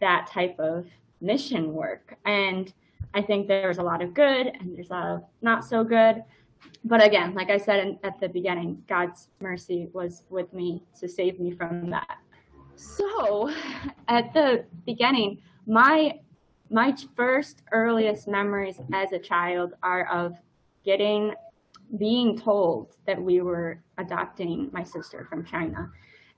[0.00, 0.86] that type of
[1.20, 2.16] mission work.
[2.24, 2.72] And
[3.14, 6.22] I think there's a lot of good and there's a lot of not so good.
[6.84, 11.08] But again, like I said in, at the beginning, God's mercy was with me to
[11.08, 12.18] save me from that.
[12.76, 13.52] So,
[14.08, 16.18] at the beginning, my
[16.70, 20.36] my first earliest memories as a child are of
[20.84, 21.34] getting
[21.98, 25.90] being told that we were adopting my sister from China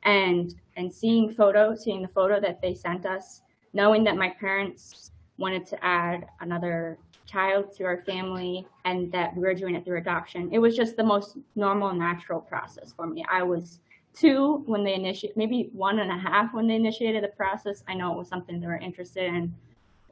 [0.05, 5.12] and and seeing photo, seeing the photo that they sent us, knowing that my parents
[5.43, 9.99] wanted to add another child to our family and that we were doing it through
[9.99, 10.49] adoption.
[10.53, 13.25] It was just the most normal, natural process for me.
[13.31, 13.81] I was
[14.15, 17.83] two when they initiated, maybe one and a half when they initiated the process.
[17.89, 19.55] I know it was something they were interested in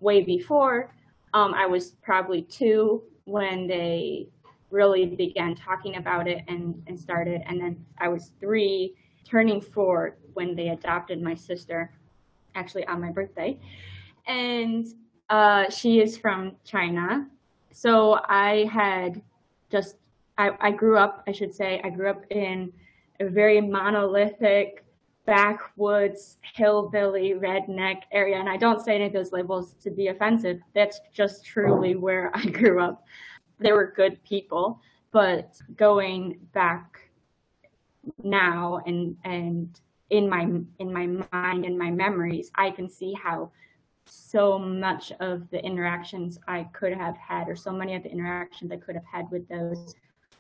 [0.01, 0.93] way before.
[1.33, 4.29] Um, I was probably two when they
[4.71, 7.43] really began talking about it and, and started.
[7.47, 11.93] And then I was three turning four when they adopted my sister,
[12.55, 13.59] actually on my birthday.
[14.27, 14.87] And
[15.31, 17.27] uh, she is from China.
[17.73, 19.23] So I had
[19.71, 19.97] just,
[20.37, 22.73] I, I grew up, I should say, I grew up in
[23.21, 24.85] a very monolithic,
[25.27, 28.37] backwoods, hillbilly, redneck area.
[28.39, 30.61] And I don't say any of those labels to be offensive.
[30.75, 33.05] That's just truly where I grew up.
[33.61, 34.81] They were good people.
[35.13, 37.11] But going back
[38.23, 40.43] now and and in my
[40.79, 43.51] in my mind and my memories i can see how
[44.07, 48.73] so much of the interactions i could have had or so many of the interactions
[48.73, 49.95] i could have had with those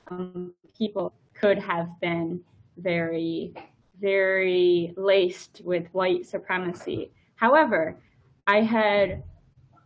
[0.09, 2.40] um, people could have been
[2.79, 3.53] very
[4.01, 7.96] very laced with white supremacy however
[8.46, 9.23] i had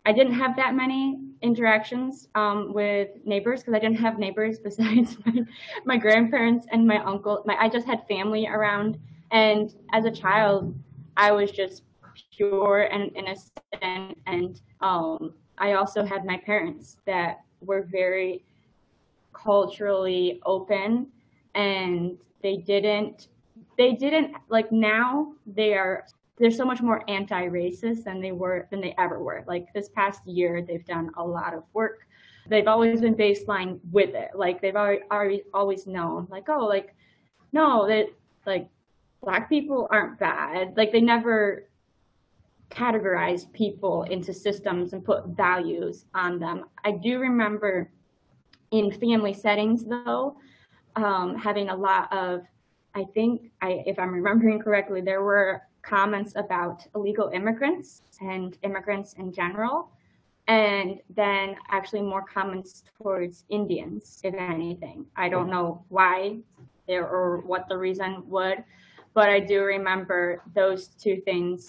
[0.06, 5.16] i didn't have that many interactions um, with neighbors because I didn't have neighbors besides
[5.24, 5.42] my,
[5.84, 7.42] my grandparents and my uncle.
[7.44, 8.98] My, I just had family around.
[9.30, 10.74] And as a child,
[11.16, 11.82] I was just
[12.36, 14.18] pure and innocent.
[14.26, 18.44] And um, I also had my parents that were very
[19.32, 21.08] culturally open
[21.54, 23.28] and they didn't
[23.76, 26.06] they didn't like now they are
[26.38, 29.44] they're so much more anti-racist than they were than they ever were.
[29.46, 32.06] Like this past year, they've done a lot of work.
[32.48, 34.30] They've always been baseline with it.
[34.34, 36.94] Like they've already, already always known, like oh, like
[37.52, 38.06] no, that
[38.46, 38.68] like
[39.22, 40.76] black people aren't bad.
[40.76, 41.68] Like they never
[42.70, 46.64] categorized people into systems and put values on them.
[46.84, 47.90] I do remember
[48.70, 50.36] in family settings though,
[50.96, 52.42] um, having a lot of
[52.94, 59.14] I think I, if I'm remembering correctly, there were comments about illegal immigrants and immigrants
[59.14, 59.90] in general,
[60.46, 65.06] and then actually more comments towards Indians, if anything.
[65.16, 66.38] I don't know why
[66.88, 68.62] or what the reason would,
[69.12, 71.66] but I do remember those two things,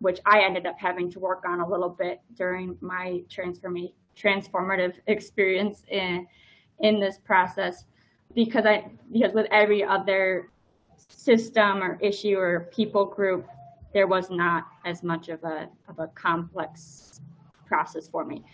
[0.00, 5.82] which I ended up having to work on a little bit during my transformative experience
[5.90, 6.26] in
[6.80, 7.84] in this process
[8.34, 10.50] because I because with every other
[11.08, 13.46] system or issue or people group,
[13.92, 17.20] there was not as much of a of a complex
[17.66, 18.44] process for me.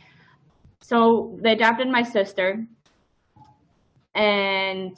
[0.80, 2.66] So they adopted my sister,
[4.14, 4.96] and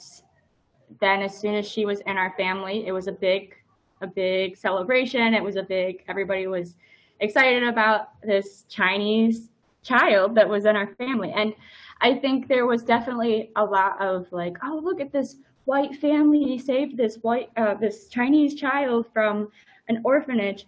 [1.01, 3.55] then as soon as she was in our family, it was a big
[4.01, 5.33] a big celebration.
[5.33, 6.75] It was a big everybody was
[7.19, 9.49] excited about this Chinese
[9.83, 11.31] child that was in our family.
[11.35, 11.53] And
[12.01, 16.57] I think there was definitely a lot of like, oh, look at this white family
[16.57, 19.49] saved this white uh, this Chinese child from
[19.89, 20.65] an orphanage.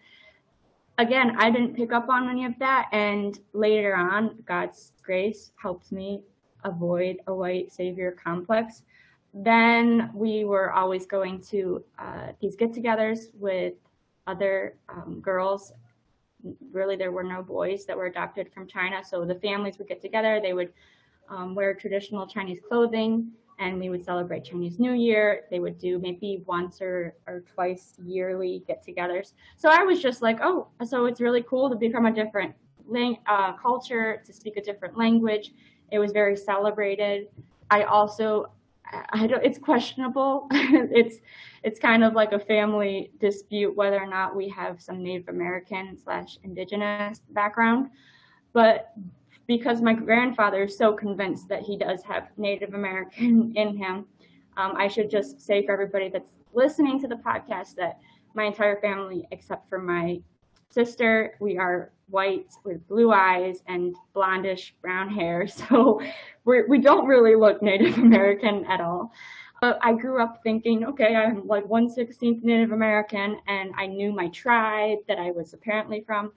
[0.97, 5.93] Again, I didn't pick up on any of that, and later on, God's grace helped
[5.93, 6.21] me
[6.65, 8.83] avoid a white savior complex.
[9.33, 13.73] Then we were always going to uh, these get-togethers with
[14.27, 15.73] other um, girls
[16.71, 19.03] really there were no boys that were adopted from China.
[19.03, 20.71] So the families would get together, they would
[21.29, 25.41] um, wear traditional Chinese clothing, and we would celebrate Chinese New Year.
[25.51, 29.33] They would do maybe once or, or twice yearly get togethers.
[29.57, 32.55] So I was just like, oh, so it's really cool to be from a different
[33.27, 35.51] uh, culture, to speak a different language.
[35.91, 37.27] It was very celebrated.
[37.69, 38.51] I also
[39.11, 40.47] I don't, it's questionable.
[40.51, 41.17] it's
[41.63, 45.97] it's kind of like a family dispute whether or not we have some Native American
[45.97, 47.89] slash indigenous background.
[48.53, 48.93] But
[49.45, 54.05] because my grandfather is so convinced that he does have Native American in him,
[54.57, 57.99] um, I should just say for everybody that's listening to the podcast that
[58.33, 60.21] my entire family, except for my
[60.69, 65.47] sister, we are white with blue eyes and blondish brown hair.
[65.69, 66.01] So
[66.45, 69.11] we're, we don't really look Native American at all.
[69.61, 74.29] But I grew up thinking, okay, I'm like 116th Native American, and I knew my
[74.29, 76.31] tribe that I was apparently from.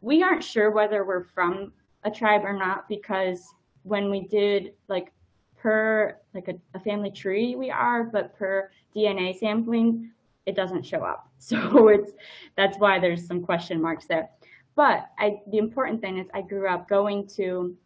[0.00, 1.72] We aren't sure whether we're from
[2.04, 5.12] a tribe or not because when we did like
[5.56, 10.10] per like a, a family tree we are, but per DNA sampling,
[10.46, 11.28] it doesn't show up.
[11.44, 12.12] So it's
[12.56, 14.30] that's why there's some question marks there.
[14.76, 17.76] But I, the important thing is I grew up going to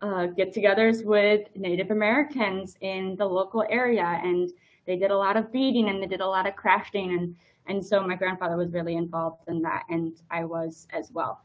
[0.00, 4.50] uh, get-togethers with Native Americans in the local area, and
[4.86, 7.84] they did a lot of beading and they did a lot of crafting, and and
[7.84, 11.42] so my grandfather was really involved in that, and I was as well.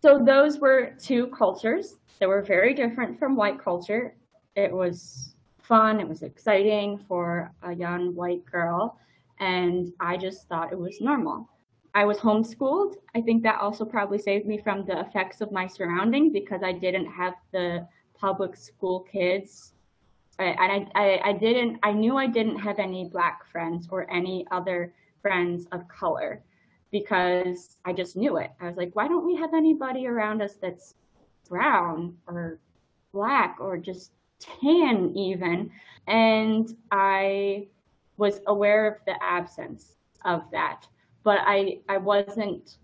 [0.00, 4.14] So those were two cultures that were very different from white culture.
[4.54, 8.98] It was fun, it was exciting for a young white girl,
[9.40, 11.48] and I just thought it was normal.
[11.94, 12.96] I was homeschooled.
[13.14, 16.72] I think that also probably saved me from the effects of my surrounding because I
[16.72, 17.86] didn't have the
[18.18, 19.74] public school kids.
[20.38, 24.46] And I, I, I didn't, I knew I didn't have any black friends or any
[24.50, 26.42] other friends of color
[26.90, 28.50] because I just knew it.
[28.60, 30.94] I was like, why don't we have anybody around us that's
[31.48, 32.58] brown or
[33.12, 35.70] black or just tan even?
[36.06, 37.68] And I
[38.16, 40.86] was aware of the absence of that
[41.24, 42.78] but I I wasn't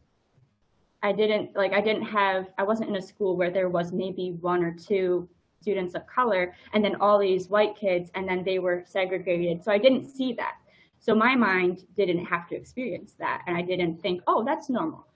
[1.02, 4.36] I didn't like I didn't have I wasn't in a school where there was maybe
[4.40, 5.28] one or two
[5.60, 9.62] students of color and then all these white kids and then they were segregated.
[9.62, 10.54] So I didn't see that.
[11.00, 15.06] So my mind didn't have to experience that and I didn't think, "Oh, that's normal."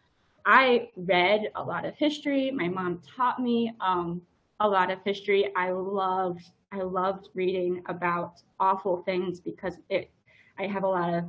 [0.44, 2.50] I read a lot of history.
[2.50, 4.22] My mom taught me um,
[4.60, 5.54] a lot of history.
[5.56, 10.10] I loved I loved reading about awful things because it
[10.58, 11.24] I have a lot of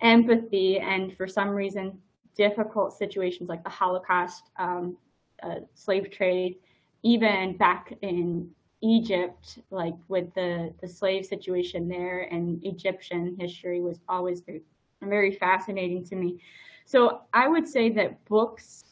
[0.00, 1.98] empathy and for some reason
[2.34, 4.96] difficult situations like the Holocaust, um,
[5.42, 6.56] uh, slave trade,
[7.02, 8.50] even back in
[8.82, 14.62] Egypt, like with the, the slave situation there and Egyptian history was always very,
[15.02, 16.40] very fascinating to me.
[16.86, 18.84] So I would say that books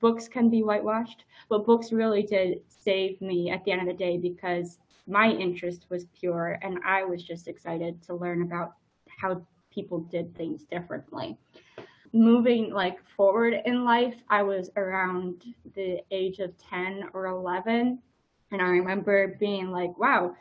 [0.00, 3.94] books can be whitewashed, but books really did save me at the end of the
[3.94, 8.72] day because my interest was pure and I was just excited to learn about
[9.06, 9.40] how
[9.72, 11.36] people did things differently.
[12.12, 17.98] Moving like forward in life, I was around the age of 10 or 11.
[18.50, 20.36] And I remember being like, wow,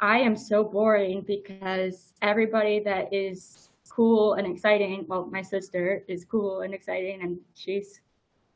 [0.00, 6.24] I am so boring because everybody that is cool and exciting, well, my sister is
[6.24, 8.00] cool and exciting and she's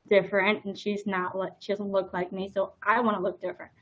[0.09, 2.51] different and she's not, she doesn't look like me.
[2.53, 3.73] So I want to look different.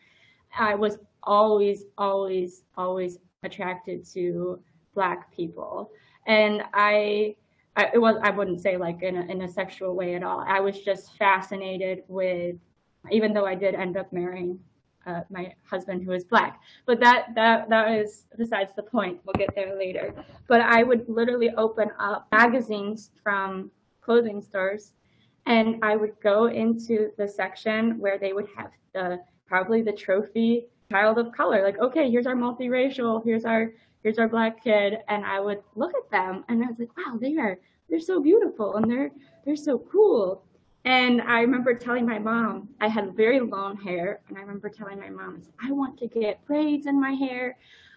[0.59, 4.61] I was always, always, always attracted to
[4.95, 5.91] Black people
[6.27, 7.37] and I,
[7.77, 10.45] I it was I wouldn't say like in a, in a sexual way at all.
[10.47, 12.57] I was just fascinated with,
[13.11, 14.59] even though I did end up marrying
[15.07, 16.61] uh, my husband who is black.
[16.87, 19.21] But that that that is besides the point.
[19.25, 20.15] We'll get there later.
[20.49, 23.71] But I would literally open up magazines from
[24.01, 24.93] clothing stores,
[25.47, 30.67] and I would go into the section where they would have the probably the trophy
[30.91, 31.63] child of color.
[31.63, 33.73] Like, okay, here's our multiracial, here's our
[34.05, 37.19] here's our black kid, and I would look at them and I was like, wow,
[37.21, 37.59] they are
[37.91, 39.11] they're so beautiful and they're
[39.45, 40.45] they're so cool.
[40.85, 45.01] And I remember telling my mom, I had very long hair, and I remember telling
[45.01, 47.57] my mom, I want to get braids in my hair.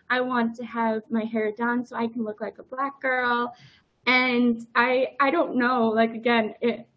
[0.10, 3.54] I want to have my hair done so I can look like a black girl.
[4.06, 6.88] And I I don't know, like again, it,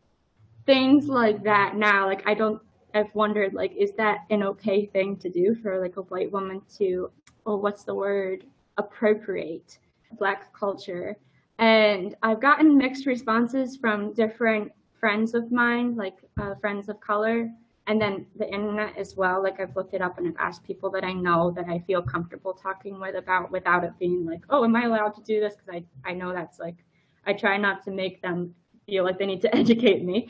[0.65, 2.63] things like that now, like I don't
[2.95, 6.63] I've wondered like is that an okay thing to do for like a white woman
[6.79, 7.11] to
[7.45, 8.45] well what's the word
[8.81, 9.79] appropriate
[10.19, 11.17] black culture
[11.59, 17.49] and I've gotten mixed responses from different friends of mine like uh, friends of color
[17.87, 20.91] and then the internet as well like I've looked it up and I've asked people
[20.91, 24.65] that I know that I feel comfortable talking with about without it being like oh
[24.65, 26.79] am I allowed to do this because I I know that's like
[27.27, 28.55] I try not to make them
[28.87, 30.29] feel like they need to educate me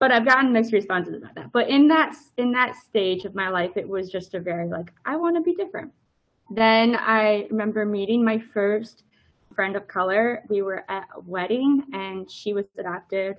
[0.00, 1.52] but I've gotten mixed responses about that.
[1.52, 4.92] But in that in that stage of my life, it was just a very like
[5.04, 5.92] I want to be different.
[6.50, 9.04] Then I remember meeting my first
[9.54, 10.42] friend of color.
[10.48, 13.36] We were at a wedding, and she was adopted.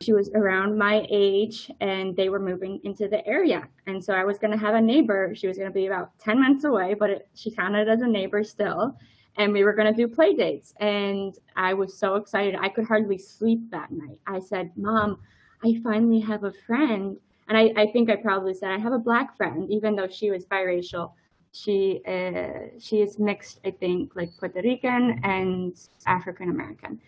[0.00, 3.66] She was around my age, and they were moving into the area.
[3.88, 5.34] And so I was going to have a neighbor.
[5.34, 8.06] She was going to be about 10 minutes away, but it, she counted as a
[8.06, 8.96] neighbor still.
[9.36, 10.72] And we were going to do play dates.
[10.78, 12.54] And I was so excited.
[12.60, 14.18] I could hardly sleep that night.
[14.28, 15.18] I said, Mom,
[15.64, 17.16] I finally have a friend.
[17.48, 20.30] And I, I think I probably said I have a black friend, even though she
[20.30, 21.12] was biracial.
[21.52, 25.74] She uh, she is mixed, I think, like Puerto Rican and
[26.06, 27.00] African American.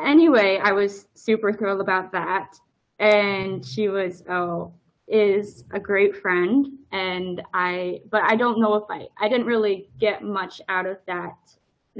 [0.00, 2.58] Anyway, I was super thrilled about that,
[2.98, 4.72] and she was oh
[5.08, 9.88] is a great friend, and I but I don't know if I I didn't really
[9.98, 11.36] get much out of that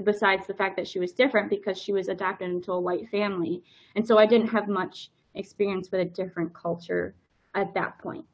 [0.04, 3.62] besides the fact that she was different because she was adopted into a white family,
[3.94, 7.14] and so I didn't have much experience with a different culture
[7.54, 8.24] at that point.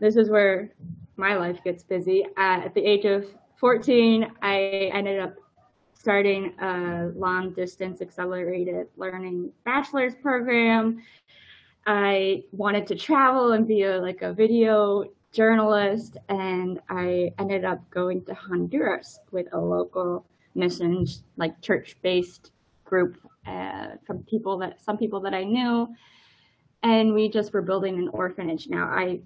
[0.00, 0.74] This is where
[1.18, 2.24] my life gets busy.
[2.36, 5.34] Uh, at the age of 14, I ended up
[5.92, 11.02] starting a long distance accelerated learning bachelor's program.
[11.86, 17.78] I wanted to travel and be a, like a video journalist, and I ended up
[17.90, 21.04] going to Honduras with a local mission,
[21.36, 22.52] like church-based
[22.84, 25.88] group uh, from people that some people that I knew,
[26.82, 28.84] and we just were building an orphanage now.
[28.84, 29.20] I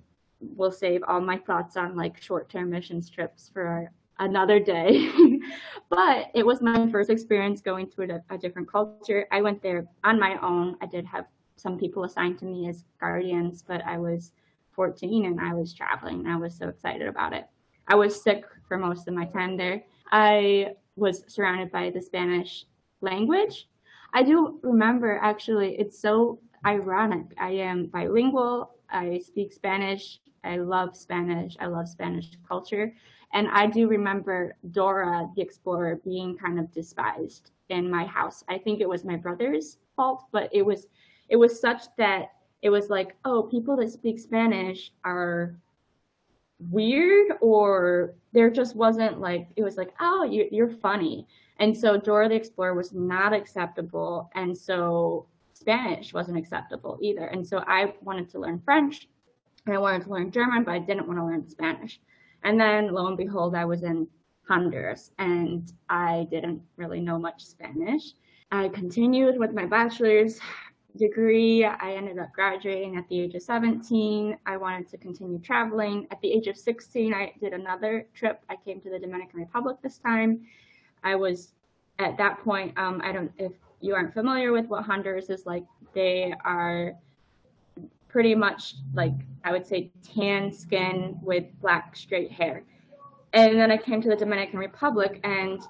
[0.57, 5.11] will save all my thoughts on like short-term missions trips for another day.
[5.89, 9.27] but it was my first experience going to a, a, different culture.
[9.33, 10.77] I went there on my own.
[10.81, 11.27] I did have
[11.57, 14.33] some people assigned to me as guardians, but I was
[14.73, 16.27] 14 and I was traveling.
[16.27, 17.47] I was so excited about it.
[17.89, 19.83] I was sick for most of my time there.
[20.11, 22.67] I was surrounded by the Spanish
[23.01, 23.69] language.
[24.15, 27.27] I do remember actually, it's so ironic.
[27.39, 28.75] I am bilingual.
[28.91, 30.21] I speak Spanish.
[30.45, 31.57] I love Spanish.
[31.61, 32.95] I love Spanish culture.
[33.33, 38.45] And I do remember Dora the Explorer being kind of despised in my house.
[38.49, 40.87] I think it was my brother's fault, but it was
[41.29, 45.57] it was such that it was like, oh, people that speak Spanish are
[46.71, 51.27] weird or there just wasn't like it was like, oh, you, you're funny.
[51.59, 54.31] And so Dora the Explorer was not acceptable.
[54.35, 57.27] And so Spanish wasn't acceptable either.
[57.27, 59.09] And so I wanted to learn French
[59.67, 62.01] I wanted to learn German, but I didn't want to learn Spanish.
[62.43, 64.09] And then lo and behold, I was in
[64.49, 68.13] Honduras and I didn't really know much Spanish.
[68.51, 70.41] I continued with my bachelor's
[70.97, 71.65] degree.
[71.65, 74.37] I ended up graduating at the age of 17.
[74.45, 76.07] I wanted to continue traveling.
[76.11, 78.45] At the age of 16, I did another trip.
[78.51, 80.45] I came to the Dominican Republic this time.
[81.05, 81.55] I was
[81.99, 85.65] at that point, um, I don't, if you aren't familiar with what Honduras is like,
[85.95, 86.95] they are
[88.13, 92.63] pretty much like I would say tan skin with black straight hair.
[93.33, 95.61] And then I came to the Dominican Republic and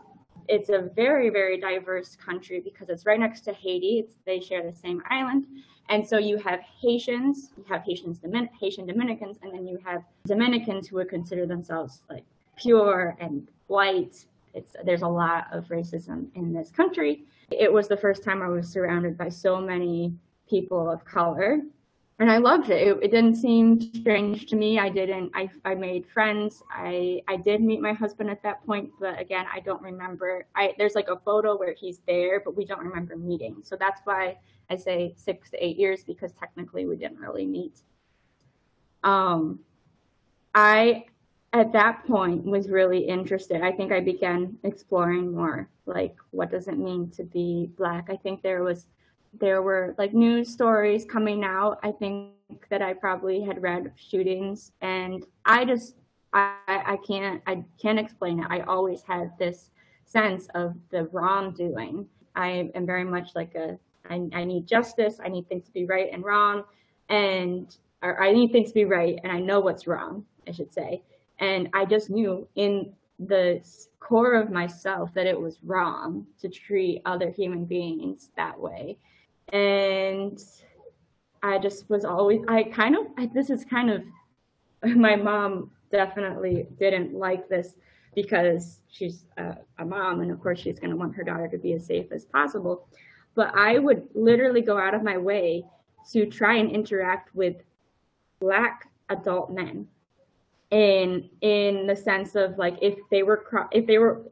[0.48, 4.00] it's a very very diverse country because it's right next to Haiti.
[4.00, 5.46] It's, they share the same island,
[5.88, 10.02] and so you have Haitians, you have Haitians, Domin- Haitian Dominicans, and then you have
[10.26, 12.24] Dominicans who would consider themselves like
[12.56, 14.26] pure and white.
[14.52, 17.24] It's there's a lot of racism in this country,
[17.58, 20.14] it was the first time I was surrounded by so many
[20.48, 21.60] people of color.
[22.18, 22.86] And I loved it.
[22.86, 22.98] it.
[23.02, 24.78] It didn't seem strange to me.
[24.78, 26.62] I didn't, I, I made friends.
[26.70, 30.46] I, I did meet my husband at that point, but again, I don't remember.
[30.54, 33.56] I, there's like a photo where he's there, but we don't remember meeting.
[33.64, 34.38] So that's why
[34.70, 37.80] I say six to eight years because technically we didn't really meet.
[39.02, 39.60] Um,
[40.54, 41.06] I
[41.52, 43.62] at that point was really interested.
[43.62, 48.08] I think I began exploring more like what does it mean to be black.
[48.08, 48.86] I think there was
[49.38, 51.78] there were like news stories coming out.
[51.82, 52.32] I think
[52.70, 55.96] that I probably had read shootings and I just
[56.32, 58.46] I, I can't I can't explain it.
[58.48, 59.70] I always had this
[60.04, 62.06] sense of the wrongdoing.
[62.34, 63.78] I am very much like a
[64.08, 65.18] I, I need justice.
[65.24, 66.64] I need things to be right and wrong,
[67.08, 70.24] and or I need things to be right, and I know what's wrong.
[70.48, 71.02] I should say,
[71.38, 73.62] and I just knew in the
[74.00, 78.98] core of myself that it was wrong to treat other human beings that way,
[79.52, 80.42] and
[81.42, 84.02] I just was always I kind of I, this is kind of
[84.96, 87.74] my mom definitely didn't like this
[88.14, 91.58] because she's a, a mom and of course she's going to want her daughter to
[91.58, 92.88] be as safe as possible.
[93.34, 95.64] But i would literally go out of my way
[96.12, 97.56] to try and interact with
[98.40, 99.86] black adult men
[100.70, 104.22] in in the sense of like if they were if they were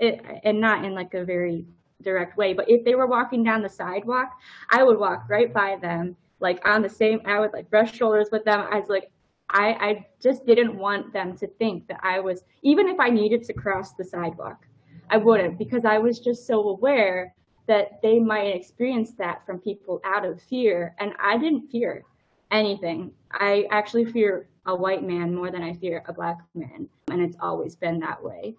[0.43, 1.67] and not in like a very
[2.03, 4.31] direct way but if they were walking down the sidewalk
[4.71, 8.29] i would walk right by them like on the same i would like brush shoulders
[8.33, 9.11] with them i was like
[9.53, 13.43] I, I just didn't want them to think that I was, even if I needed
[13.45, 14.65] to cross the sidewalk,
[15.11, 17.35] I wouldn't because I was just so aware
[17.67, 20.95] that they might experience that from people out of fear.
[20.99, 22.05] And I didn't fear
[22.51, 23.13] anything.
[23.33, 26.89] I actually fear a white man more than I fear a black man.
[27.11, 28.55] And it's always been that way.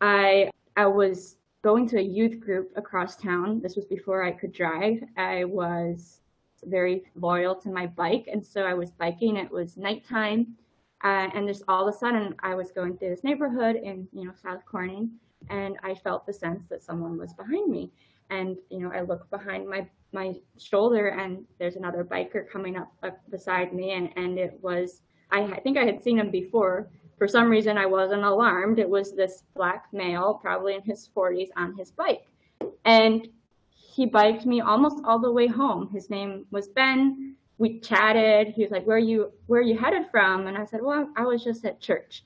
[0.00, 3.60] I, I was going to a youth group across town.
[3.60, 5.02] This was before I could drive.
[5.16, 6.20] I was
[6.64, 8.28] very loyal to my bike.
[8.30, 10.54] And so I was biking, it was nighttime.
[11.04, 14.24] Uh, and just all of a sudden I was going through this neighborhood in, you
[14.24, 15.10] know, South Corning
[15.50, 17.90] and I felt the sense that someone was behind me.
[18.30, 22.92] And, you know, I look behind my, my shoulder and there's another biker coming up,
[23.02, 23.92] up beside me.
[23.92, 26.88] And, and it was, I, I think I had seen him before.
[27.22, 28.80] For some reason, I wasn't alarmed.
[28.80, 32.26] It was this black male, probably in his 40s, on his bike.
[32.84, 33.28] And
[33.70, 35.88] he biked me almost all the way home.
[35.92, 37.36] His name was Ben.
[37.58, 38.48] We chatted.
[38.48, 39.30] He was like, "Where are you?
[39.46, 42.24] Where are you headed from?" And I said, "Well, I was just at church."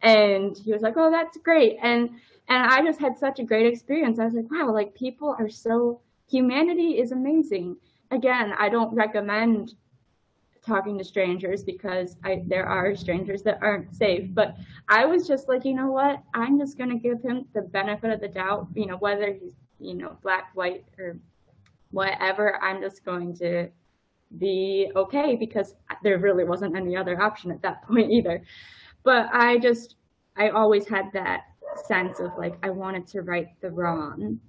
[0.00, 2.08] And he was like, "Oh, that's great." And
[2.48, 4.18] and I just had such a great experience.
[4.18, 7.76] I was like, "Wow, like people are so humanity is amazing."
[8.10, 9.74] Again, I don't recommend
[10.68, 14.28] talking to strangers because I, there are strangers that aren't safe.
[14.32, 14.56] But
[14.88, 16.22] I was just like, you know what?
[16.34, 19.54] I'm just going to give him the benefit of the doubt, you know, whether he's
[19.78, 21.18] you know, black, white, or
[21.90, 23.68] whatever, I'm just going to
[24.38, 28.42] be okay because there really wasn't any other option at that point either.
[29.04, 29.96] But I just,
[30.36, 31.42] I always had that
[31.86, 34.40] sense of like, I wanted to right the wrong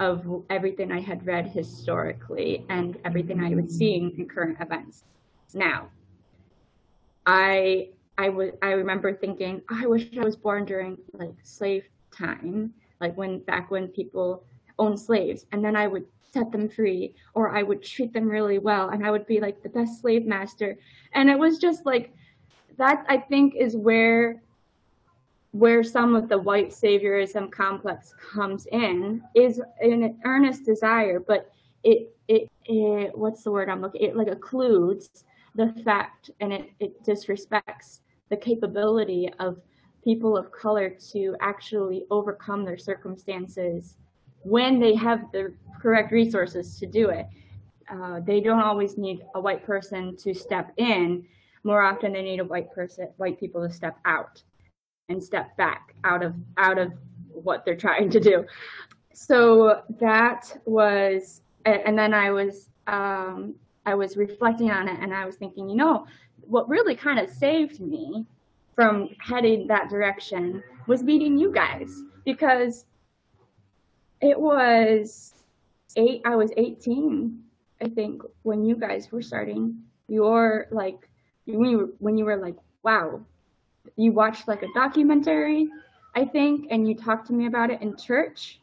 [0.00, 5.04] of everything I had read historically and everything I was seeing in current events.
[5.54, 5.88] Now,
[7.26, 11.84] I I was I remember thinking, I wish I was born during like slave
[12.16, 14.44] time, like when back when people
[14.78, 18.58] owned slaves and then I would set them free or I would treat them really
[18.58, 20.78] well and I would be like the best slave master.
[21.12, 22.12] And it was just like
[22.76, 24.42] that I think is where
[25.52, 31.50] where some of the white saviorism complex comes in is an earnest desire, but
[31.84, 35.24] it it, it what's the word I'm looking it like occludes
[35.54, 39.60] the fact and it, it disrespects the capability of
[40.04, 43.96] people of color to actually overcome their circumstances
[44.42, 47.26] when they have the correct resources to do it.
[47.90, 51.24] Uh, they don't always need a white person to step in.
[51.64, 54.42] More often, they need a white person, white people to step out
[55.08, 56.92] and step back out of out of
[57.30, 58.44] what they're trying to do.
[59.14, 63.54] So that was, and then I was um,
[63.88, 66.06] I was reflecting on it, and I was thinking, you know,
[66.42, 68.26] what really kind of saved me
[68.74, 72.84] from heading that direction was meeting you guys because
[74.20, 75.32] it was
[75.96, 76.20] eight.
[76.26, 77.42] I was 18,
[77.80, 79.82] I think, when you guys were starting.
[80.06, 81.08] You're like
[81.46, 83.22] when you were, when you were like, wow,
[83.96, 85.68] you watched like a documentary,
[86.14, 88.60] I think, and you talked to me about it in church.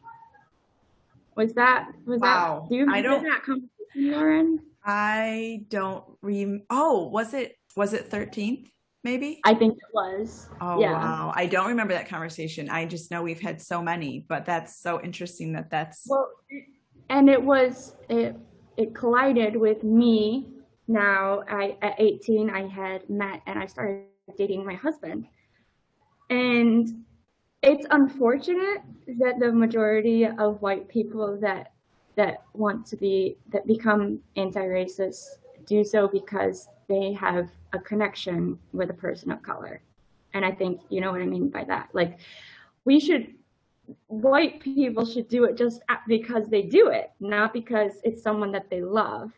[1.34, 2.60] Was that was wow.
[2.60, 2.68] that?
[2.68, 4.60] Do you remember that conversation, Lauren?
[4.86, 6.62] I don't rem.
[6.70, 8.70] Oh, was it was it 13th?
[9.06, 9.40] maybe?
[9.44, 10.48] I think it was.
[10.60, 10.92] Oh, yeah.
[10.92, 11.32] wow.
[11.34, 12.68] I don't remember that conversation.
[12.68, 16.06] I just know we've had so many, but that's so interesting that that's.
[16.08, 16.28] Well,
[17.08, 18.36] and it was, it,
[18.76, 20.48] it collided with me.
[20.88, 24.06] Now, I, at 18, I had met and I started
[24.36, 25.26] dating my husband.
[26.28, 27.04] And
[27.62, 28.82] it's unfortunate
[29.20, 31.72] that the majority of white people that
[32.16, 35.24] that want to be that become anti-racist
[35.66, 39.82] do so because they have a connection with a person of color.
[40.34, 41.88] And I think you know what I mean by that.
[41.92, 42.18] Like
[42.84, 43.34] we should
[44.08, 48.68] white people should do it just because they do it, not because it's someone that
[48.70, 49.32] they love.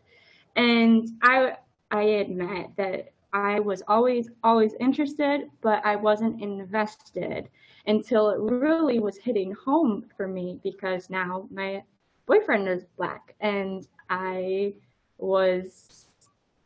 [0.55, 1.57] And I
[1.91, 7.49] I admit that I was always, always interested, but I wasn't invested
[7.85, 11.83] until it really was hitting home for me because now my
[12.29, 14.73] boyfriend is black and I
[15.17, 16.05] was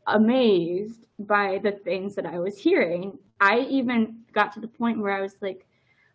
[0.07, 3.17] amazed by the things that I was hearing.
[3.39, 5.65] I even got to the point where I was like,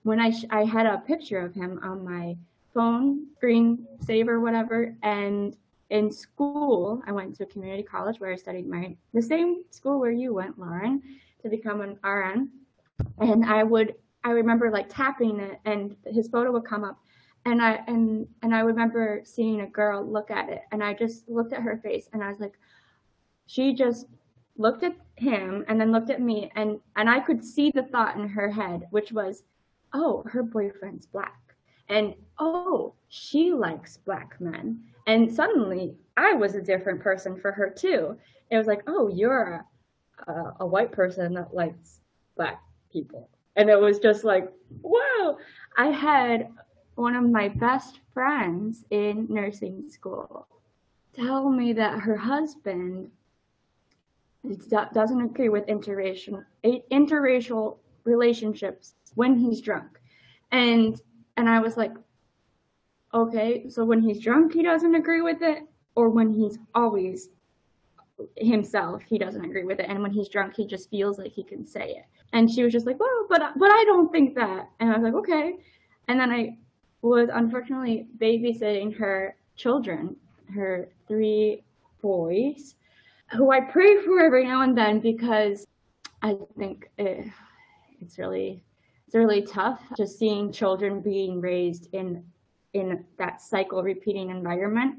[0.02, 2.36] when I, I had a picture of him on my
[2.74, 5.56] phone screen saver, whatever, and
[5.88, 9.98] in school, I went to a community college where I studied my the same school
[9.98, 11.02] where you went, Lauren,
[11.42, 12.50] to become an RN.
[13.18, 13.94] And I would
[14.24, 16.98] I remember like tapping it and his photo would come up
[17.50, 21.28] and I and and I remember seeing a girl look at it and I just
[21.28, 22.58] looked at her face and I was like
[23.46, 24.06] she just
[24.56, 28.16] looked at him and then looked at me and and I could see the thought
[28.16, 29.44] in her head which was
[29.92, 31.40] oh her boyfriend's black
[31.88, 37.70] and oh she likes black men and suddenly I was a different person for her
[37.70, 38.16] too.
[38.50, 39.64] It was like, oh, you're
[40.26, 42.00] a, a, a white person that likes
[42.36, 42.60] black
[42.92, 43.30] people.
[43.56, 45.38] And it was just like, wow.
[45.76, 46.48] I had
[46.98, 50.48] one of my best friends in nursing school.
[51.14, 53.10] Tell me that her husband
[54.68, 60.00] doesn't agree with interracial interracial relationships when he's drunk.
[60.50, 61.00] And
[61.36, 61.92] and i was like
[63.14, 65.62] Okay, so when he's drunk, he doesn't agree with it,
[65.94, 67.30] or when he's always
[68.36, 71.42] himself, he doesn't agree with it, and when he's drunk, he just feels like he
[71.42, 72.04] can say it.
[72.34, 75.02] And she was just like, "Well, but but I don't think that," and I was
[75.04, 75.56] like, "Okay,"
[76.08, 76.58] and then I
[77.02, 80.16] was unfortunately babysitting her children,
[80.54, 81.62] her three
[82.02, 82.74] boys,
[83.32, 85.66] who I pray for every now and then because
[86.22, 87.26] I think it,
[88.00, 88.62] it's really
[89.06, 92.24] it's really tough just seeing children being raised in
[92.74, 94.96] in that cycle repeating environment.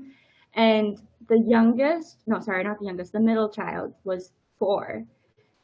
[0.55, 5.05] And the youngest, no, sorry, not the youngest, the middle child was four.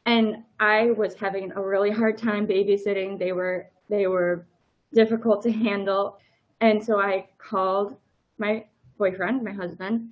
[0.06, 3.18] And I was having a really hard time babysitting.
[3.18, 4.46] They were, they were
[4.94, 6.18] difficult to handle.
[6.60, 7.96] And so I called
[8.38, 8.64] my
[8.98, 10.08] boyfriend, my husband,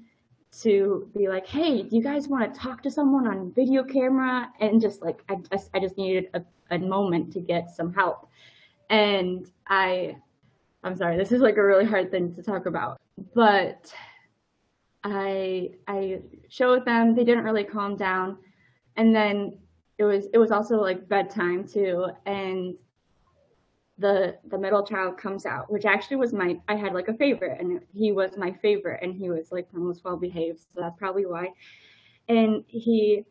[0.62, 4.51] to be like, hey, do you guys want to talk to someone on video camera?
[4.61, 8.28] And just like, I just, I just needed a, a moment to get some help.
[8.90, 10.16] And I
[10.84, 13.01] I'm sorry, this is like a really hard thing to talk about.
[13.34, 13.92] But
[15.03, 16.20] I I
[16.51, 18.36] showed them, they didn't really calm down.
[18.97, 19.59] And then
[19.97, 22.09] it was it was also like bedtime too.
[22.26, 22.74] And
[23.99, 27.61] the the middle child comes out, which actually was my I had like a favorite
[27.61, 30.99] and he was my favorite and he was like the most well behaved, so that's
[30.99, 31.49] probably why.
[32.28, 33.24] And he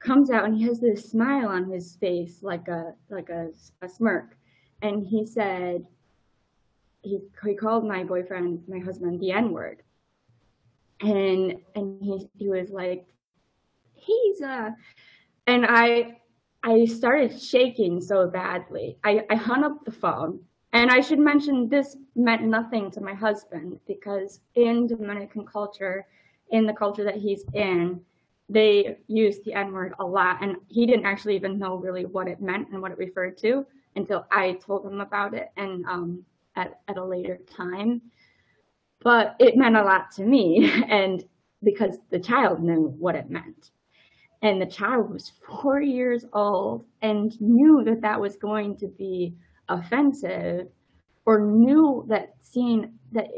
[0.00, 3.48] comes out and he has this smile on his face like a like a,
[3.82, 4.36] a smirk.
[4.82, 5.86] And he said,
[7.02, 9.82] he he called my boyfriend, my husband, the N word,
[11.00, 13.06] and and he he was like,
[13.94, 14.74] he's a,
[15.46, 16.18] and I
[16.62, 18.98] I started shaking so badly.
[19.04, 20.40] I I hung up the phone.
[20.72, 26.06] And I should mention this meant nothing to my husband because in Dominican culture,
[26.50, 28.00] in the culture that he's in,
[28.48, 30.38] they use the N word a lot.
[30.42, 33.66] And he didn't actually even know really what it meant and what it referred to
[33.96, 35.50] until I told him about it.
[35.56, 36.24] And um,
[36.56, 38.02] at, at a later time.
[39.02, 41.24] But it meant a lot to me, and
[41.62, 43.70] because the child knew what it meant.
[44.42, 49.34] And the child was four years old and knew that that was going to be
[49.68, 50.68] offensive,
[51.26, 53.28] or knew that seeing that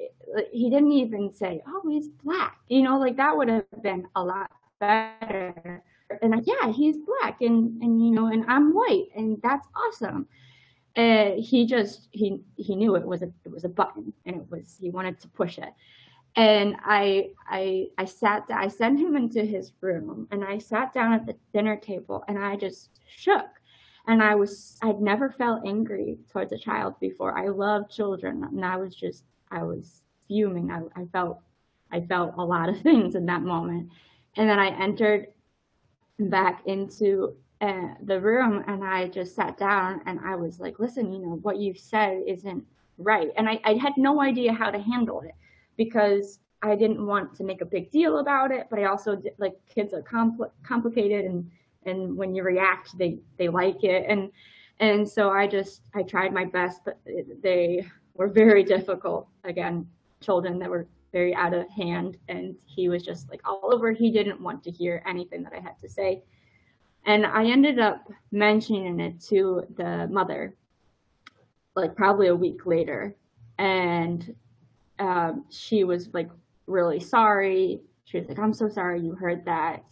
[0.53, 4.25] he didn't even say, "Oh, he's black," you know, like that would have been a
[4.25, 4.51] lot
[4.81, 5.83] better.
[6.23, 10.29] And like, yeah, he's black, and and you know, and I'm white, and that's awesome.
[10.97, 14.47] Uh, he just he he knew it was a it was a button and it
[14.51, 15.71] was he wanted to push it
[16.37, 21.13] and i i i sat i sent him into his room and i sat down
[21.13, 23.47] at the dinner table and i just shook.
[24.07, 27.39] And i was i'd never felt angry towards a child before.
[27.39, 30.71] I love children and i was just i was fuming.
[30.71, 31.41] I, I felt
[31.91, 33.91] i felt a lot of things in that moment.
[34.37, 35.27] And then i entered
[36.19, 41.13] back into uh, the room and I just sat down and I was like, listen,
[41.13, 42.65] you know, what you've said isn't
[42.99, 43.29] right.
[43.37, 45.35] And I, I had no idea how to handle it
[45.77, 49.55] because I didn't want to make a big deal about it, but I also like
[49.69, 51.51] kids are compl- complicated and,
[51.85, 54.07] and when you react, they, they like it.
[54.09, 54.31] And,
[54.79, 57.01] and so I just, I tried my best, but
[57.43, 59.27] they were very difficult.
[59.45, 59.87] Again,
[60.21, 62.17] children that were very out of hand.
[62.29, 63.93] And he was just like all over.
[63.93, 66.23] He didn't want to hear anything that I had to say.
[67.05, 70.55] And I ended up mentioning it to the mother,
[71.75, 73.17] like probably a week later.
[73.59, 74.35] And
[75.03, 76.31] um, she was like
[76.67, 77.81] really sorry.
[78.05, 79.85] She was like, I'm so sorry you heard that.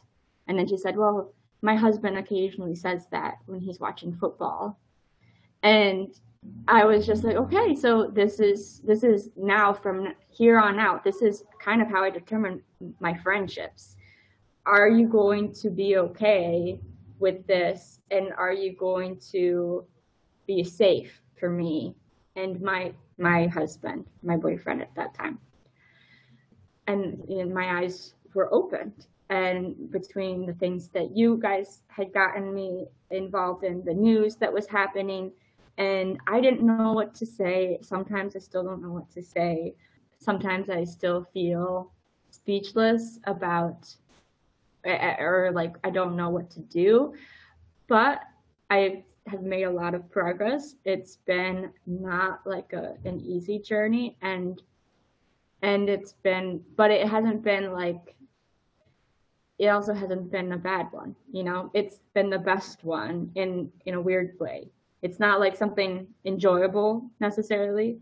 [0.47, 4.79] And then she said, Well, my husband occasionally says that when he's watching football.
[5.63, 6.09] And
[6.69, 11.05] I was just like, okay, so this is this is now from here on out.
[11.05, 12.63] This is kind of how I determine
[13.01, 13.97] my friendships.
[14.65, 16.81] Are you going to be okay
[17.19, 19.85] with this and are you going to
[20.47, 21.95] be safe for me
[22.41, 25.39] and my my husband, my boyfriend at that time?
[26.87, 32.53] And, and my eyes were opened and between the things that you guys had gotten
[32.53, 35.31] me involved in the news that was happening
[35.79, 37.79] and i didn't know what to say.
[37.81, 39.75] Sometimes i still don't know what to say.
[40.19, 41.93] Sometimes i still feel
[42.31, 43.95] speechless about
[44.85, 47.15] eh, eh, or like i don't know what to do.
[47.87, 48.23] But
[48.69, 50.75] i have made a lot of progress.
[50.85, 54.61] It's been not like a, an easy journey and
[55.63, 58.17] and it's been but it hasn't been like
[59.59, 61.71] it also hasn't been a bad one you know?
[61.75, 64.69] It's been the best one in in a weird way.
[65.03, 67.99] It's not like something enjoyable necessarily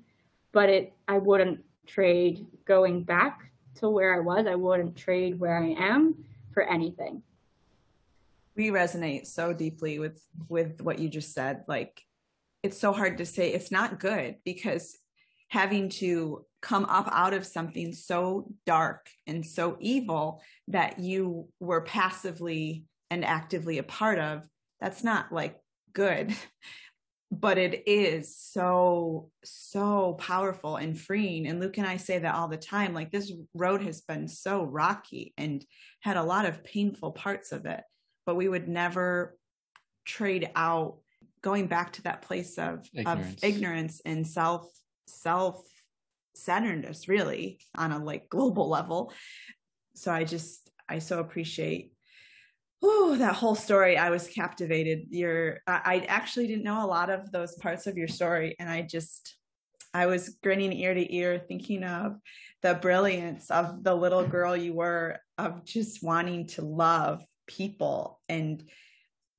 [0.52, 4.46] but it i wouldn't trade going back to where i was.
[4.46, 6.14] I wouldn't trade where i am
[6.52, 7.22] for anything
[8.58, 11.62] we resonate so deeply with with what you just said.
[11.68, 12.02] Like
[12.62, 13.52] it's so hard to say.
[13.52, 14.98] It's not good because
[15.48, 21.82] having to come up out of something so dark and so evil that you were
[21.82, 24.46] passively and actively a part of
[24.80, 25.56] that's not like
[25.94, 26.34] good.
[27.30, 31.46] But it is so so powerful and freeing.
[31.46, 32.94] And luke and i say that all the time.
[32.94, 35.62] Like this road has been so rocky and
[36.00, 37.82] had a lot of painful parts of it
[38.28, 39.38] but we would never
[40.04, 40.98] trade out
[41.40, 44.02] going back to that place of ignorance, of ignorance.
[44.04, 44.70] and self
[45.06, 45.62] self
[46.34, 49.14] centeredness really on a like global level.
[49.94, 51.94] So i just i so appreciate
[52.82, 53.96] oh that whole story.
[53.96, 55.06] I was captivated.
[55.08, 58.68] You're I, I actually didn't know a lot of those parts of your story and
[58.68, 59.38] i just
[59.94, 62.18] i was grinning ear to ear thinking of
[62.60, 68.20] the brilliance of the little girl you were of just wanting to love people.
[68.28, 68.62] And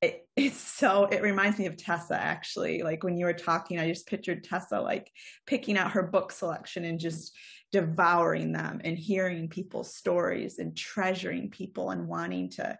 [0.01, 2.82] it, it's so it reminds me of tessa actually.
[2.84, 5.12] Like when you were talking i just pictured tessa like
[5.45, 7.36] picking out her book selection and just
[7.72, 12.78] devouring them and hearing people's stories and treasuring people and wanting to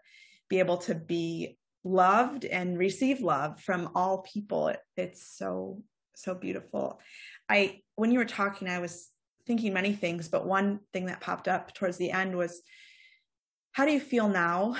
[0.48, 4.68] be able to be loved and receive love from all people.
[4.68, 5.82] It, it's so
[6.16, 7.00] so beautiful.
[7.48, 9.10] I when you were talking i was
[9.46, 12.62] thinking many things but one thing that popped up towards the end was
[13.72, 14.74] how do you feel now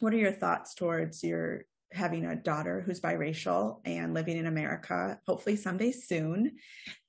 [0.00, 1.64] what are your thoughts towards your
[1.94, 6.56] having a daughter who's biracial and living in America, hopefully someday soon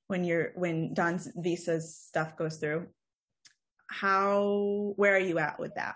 [0.08, 2.88] when you're when Don's visa stuff goes through.
[3.90, 5.96] How where are you at with that?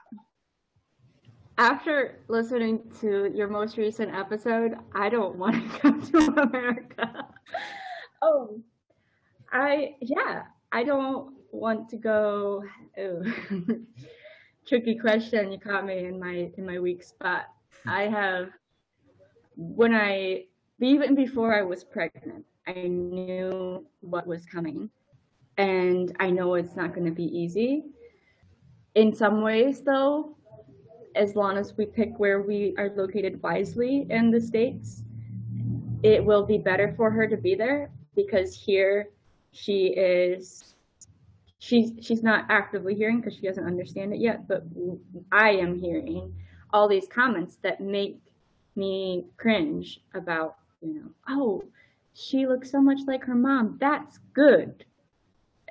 [1.58, 7.28] After listening to your most recent episode, I don't want to come to America.
[8.22, 8.62] oh,
[9.52, 12.64] I yeah, I don't want to go.
[14.70, 15.51] tricky question.
[15.51, 17.45] You caught me in my in my weak spot.
[17.88, 18.49] I have
[19.55, 20.45] when I
[20.80, 24.91] even before I was pregnant, I knew what was coming,
[25.57, 27.86] and I know it's not going to be easy.
[28.93, 30.38] In some ways, though,
[31.15, 35.03] as long as we pick where we are located wisely in the states,
[36.03, 39.09] it will be better for her to be there because here
[39.51, 40.76] she is
[41.60, 44.64] she's she's not actively hearing because she doesn't understand it yet but
[45.32, 46.34] i am hearing
[46.72, 48.20] all these comments that make
[48.76, 51.64] me cringe about you know oh
[52.20, 53.78] she looks so much like her mom.
[53.80, 54.86] That's good.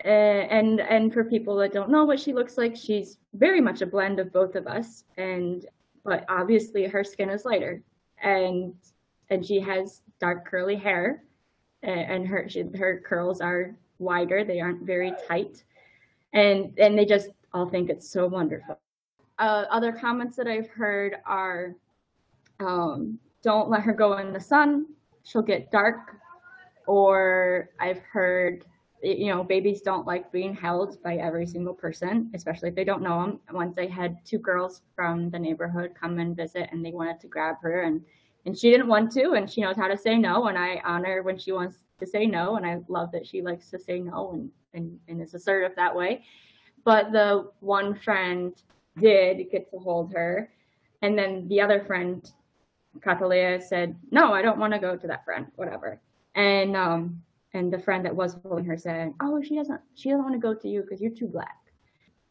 [0.05, 3.83] Uh, and and for people that don't know what she looks like she's very much
[3.83, 5.67] a blend of both of us and
[6.05, 7.83] but obviously her skin is lighter
[8.23, 8.75] and
[9.29, 11.25] and she has dark curly hair
[11.83, 14.45] and her she, her curls are wider.
[14.45, 15.65] They aren't very tight
[16.33, 18.79] and and they just all think it's so wonderful.
[19.39, 21.77] Uh, other comments that I've heard are,
[22.61, 24.87] um, "Don't let her go in the sun;
[25.23, 26.17] she'll get dark."
[26.87, 28.65] Or I've heard,
[29.03, 33.03] you know, babies don't like being held by every single person, especially if they don't
[33.03, 33.41] know them.
[33.53, 37.29] Once I had two girls from the neighborhood come and visit, and they wanted to
[37.29, 38.03] grab her, and
[38.47, 41.23] and she didn't want to, and she knows how to say no, and I honor
[41.23, 44.33] when she wants to say no, and I love that she likes to say no
[44.33, 46.25] and and, and is assertive that way.
[46.85, 48.55] But the one friend
[48.99, 50.51] did get to hold her,
[51.03, 52.31] and then the other friend,
[53.01, 56.01] Catalea, said, "No, I don't want to go to that friend, whatever."
[56.35, 57.23] And um,
[57.55, 60.41] and the friend that was holding her said, "Oh, she doesn't, she doesn't want to
[60.41, 61.57] go to you because you're too black."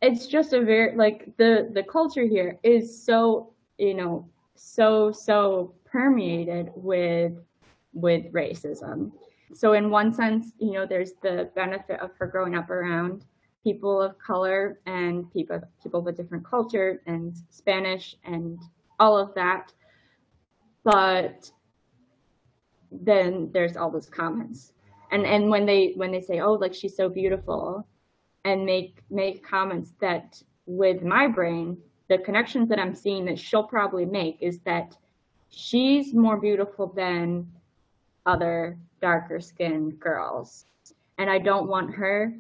[0.02, 5.74] It's just a very like the the culture here is so you know so so
[5.86, 7.34] permeated with
[7.94, 9.12] with racism.
[9.54, 13.26] So in one sense, you know, there's the benefit of her growing up around
[13.64, 18.60] people of color and people people of a different culture and Spanish and
[19.00, 19.74] all of that.
[20.84, 21.52] But
[22.92, 24.74] then there's all those comments.
[25.12, 27.88] And and when they when they say, Oh, like she's so beautiful
[28.46, 31.78] and make make comments that with my brain,
[32.10, 34.98] the connections that I'm seeing that she'll probably make is that
[35.50, 37.48] she's more beautiful than
[38.28, 40.66] other darker skinned girls.
[41.18, 42.34] And I don't want her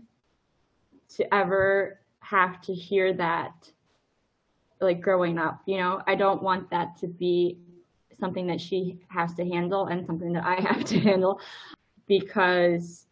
[1.15, 3.71] to ever have to hear that
[4.79, 7.57] like growing up, you know, I don't want that to be
[8.19, 11.39] something that she has to handle and something that I have to handle
[12.07, 13.07] because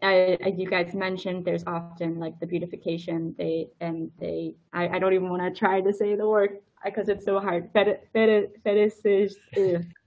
[0.00, 3.34] I, as you guys mentioned, there's often like the beautification.
[3.36, 4.54] They and they.
[4.72, 7.72] I, I don't even want to try to say the word because it's so hard.
[7.72, 9.34] Feti, feti, fetish,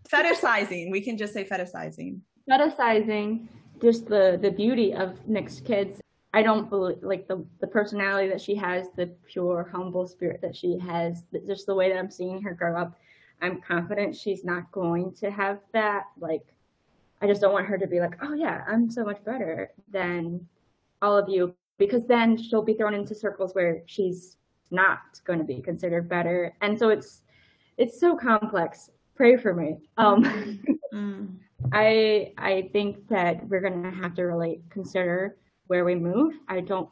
[0.10, 0.92] fetishizing.
[0.92, 2.20] We can just say fetishizing.
[2.50, 3.48] Fetishizing
[3.82, 6.02] just the the beauty of mixed kids.
[6.34, 10.56] I don't believe like the the personality that she has, the pure humble spirit that
[10.56, 13.00] she has, just the way that I'm seeing her grow up.
[13.42, 16.44] I'm confident she's not going to have that like
[17.22, 20.48] I just don't want her to be like, oh yeah, I'm so much better than
[21.02, 24.38] all of you, because then she'll be thrown into circles where she's
[24.72, 26.54] not going to be considered better.
[26.62, 27.22] And so it's
[27.78, 28.90] it's so complex.
[29.16, 29.78] Pray for me.
[29.98, 30.24] Um,
[30.94, 31.36] mm.
[31.72, 35.38] I I think that we're going to have to really consider
[35.68, 36.36] where we move.
[36.48, 36.90] I don't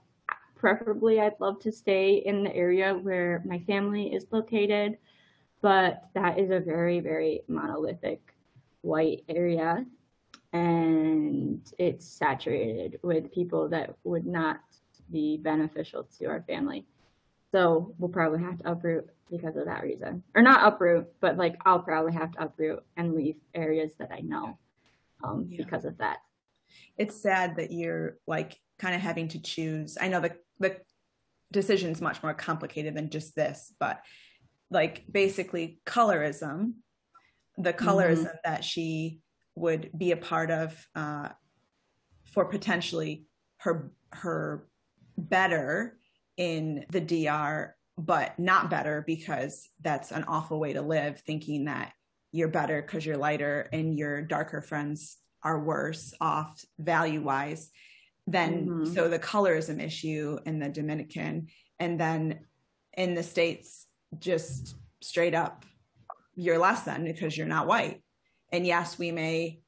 [0.55, 4.97] preferably I'd love to stay in the area where my family is located,
[5.61, 8.36] but that is a very very monolithic
[8.82, 9.86] white area
[10.53, 14.59] and it's saturated with people that would not
[15.11, 16.86] be beneficial to our family.
[17.51, 20.23] So we'll probably have to uproot because of that reason.
[20.35, 24.19] Or not uproot, but like I'll probably have to uproot and leave areas that I
[24.19, 24.57] know
[25.23, 25.63] um, yeah.
[25.63, 26.17] because of that.
[26.97, 29.97] It's sad that you're like kind of having to choose.
[29.99, 30.77] I know the the
[31.51, 34.01] decision's much more complicated than just this, but
[34.69, 36.73] like basically colorism,
[37.57, 38.37] the colorism mm-hmm.
[38.43, 39.19] that she
[39.55, 41.29] would be a part of uh,
[42.25, 43.25] for potentially
[43.57, 44.67] her her
[45.17, 45.98] better
[46.39, 51.91] in the DR, but not better because that's an awful way to live, thinking that
[52.31, 57.69] you're better because you're lighter and your darker friends are worse off value wise.
[58.25, 58.93] Then, mm-hmm.
[58.93, 62.39] so the colorism issue in the Dominican, and then
[62.97, 63.85] in the States,
[64.17, 65.65] just straight up,
[66.35, 68.01] you're less than because you're not white
[68.51, 69.59] and yes we may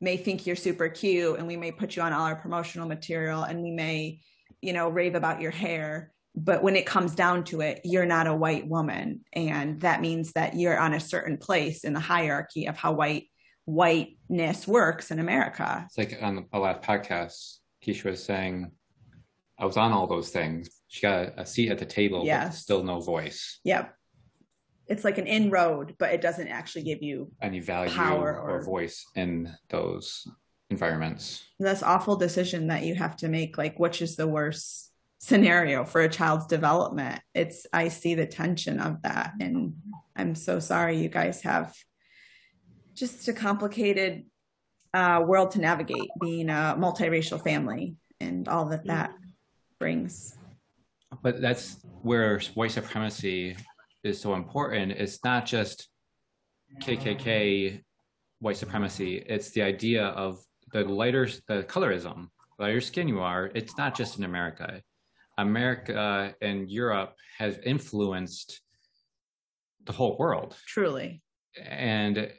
[0.00, 3.44] may think you're super cute and we may put you on all our promotional material
[3.44, 4.20] and we may
[4.62, 8.26] you know rave about your hair but when it comes down to it you're not
[8.26, 9.20] a white woman.
[9.34, 13.28] And that means that you're on a certain place in the hierarchy of how white
[13.64, 15.86] whiteness works in america.
[15.86, 18.70] It's like on the last podcast keisha was saying
[19.58, 20.70] i was on all those things.
[20.88, 22.48] She got a seat at the table yes.
[22.48, 23.60] but still no voice.
[23.64, 23.94] Yep.
[24.88, 28.64] It's like an inroad, but it doesn't actually give you any value power or, or
[28.64, 30.26] voice in those
[30.72, 31.44] environments.
[31.58, 33.56] That's awful decision that you have to make.
[33.58, 37.20] Like, which is the worst scenario for a child's development?
[37.34, 39.74] It's I see the tension of that, and
[40.16, 41.74] I'm so sorry you guys have
[42.94, 44.24] just a complicated
[44.92, 49.12] uh, world to navigate, being a multiracial family and all that that
[49.78, 50.36] brings.
[51.22, 53.56] But that's where white supremacy
[54.02, 55.88] is so important it's not just
[56.80, 57.80] kkk
[58.40, 60.42] white supremacy it's the idea of
[60.72, 64.82] the lighter the colorism the lighter skin you are it's not just in america.
[65.38, 68.60] America and europe has influenced
[69.84, 70.56] the whole world.
[70.66, 71.22] Truly.
[71.64, 72.30] And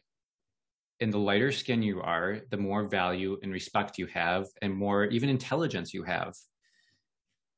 [1.00, 5.06] in the lighter skin you are the more value and respect you have and more
[5.06, 6.34] even intelligence you have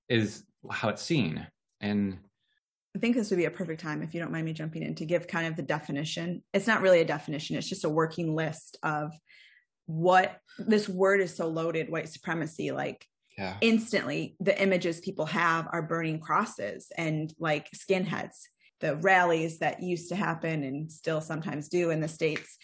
[0.10, 1.46] is how it's seen.
[1.82, 2.18] And
[2.96, 4.96] I think this would be a perfect time, if you don't mind me jumping in,
[4.96, 6.42] to give kind of the definition.
[6.54, 9.12] It's not really a definition, it's just a working list of
[9.86, 12.72] what this word is so loaded white supremacy.
[12.72, 13.06] Like,
[13.38, 13.58] yeah.
[13.62, 18.44] instantly, the images people have are burning crosses and like skinheads,
[18.80, 22.58] the rallies that used to happen and still sometimes do in the States.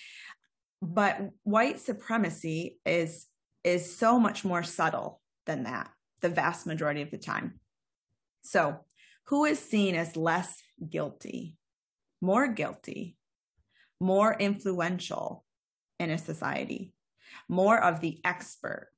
[0.82, 3.28] But white supremacy is
[3.63, 5.91] is so much more subtle than that
[6.22, 7.59] the vast majority of the time.
[8.43, 8.80] So
[9.26, 11.57] who is seen as less guilty,
[12.22, 13.17] more guilty,
[13.99, 15.43] more influential
[15.99, 16.93] in a society,
[17.49, 18.89] more of the expert,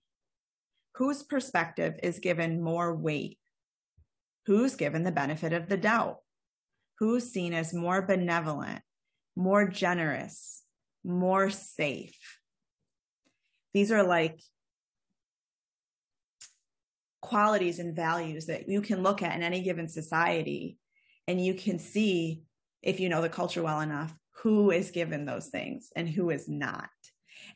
[0.96, 3.40] whose perspective is given more weight,
[4.46, 6.18] who's given the benefit of the doubt,
[7.00, 8.82] who's seen as more benevolent,
[9.36, 10.62] more generous,
[11.04, 12.40] more safe.
[13.74, 14.40] These are like
[17.22, 20.78] qualities and values that you can look at in any given society
[21.28, 22.44] and you can see
[22.82, 26.50] if you know the culture well enough who is given those things and who is
[26.50, 26.90] not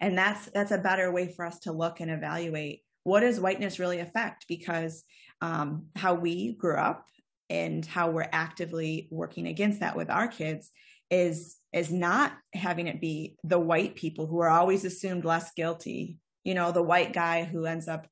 [0.02, 3.80] and that's that's a better way for us to look and evaluate what does whiteness
[3.80, 4.50] really affect?
[4.50, 5.06] Because
[5.42, 7.06] um, how we grew up
[7.50, 10.70] and how we're actively working against that with our kids
[11.10, 16.18] is is not having it be the white people who are always assumed less guilty.
[16.44, 18.08] You know the white guy who ends up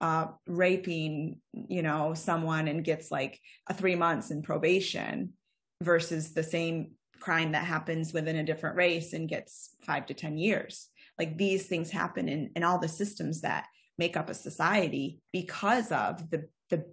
[0.00, 3.38] uh, raping you know someone and gets like
[3.68, 5.34] a three months in probation
[5.80, 10.36] versus the same crime that happens within a different race and gets five to ten
[10.36, 10.89] years
[11.20, 13.66] like these things happen in, in all the systems that
[13.98, 16.86] make up a society because of the the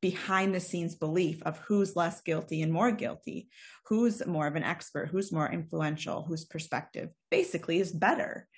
[0.00, 3.48] behind the scenes belief of who's less guilty and more guilty,
[3.88, 8.48] who's more of an expert, who's more influential, whose perspective basically is better.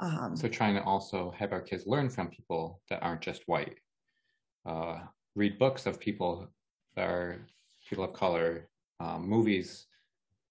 [0.00, 3.76] Um, so trying to also have our kids learn from people that aren't just white,
[4.64, 5.00] uh,
[5.34, 6.48] read books of people
[6.96, 7.46] that are
[7.90, 8.70] people of color,
[9.00, 9.86] um, movies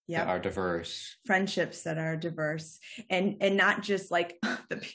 [0.10, 2.80] that are diverse, friendships that are diverse,
[3.10, 4.38] and and not just like
[4.70, 4.86] the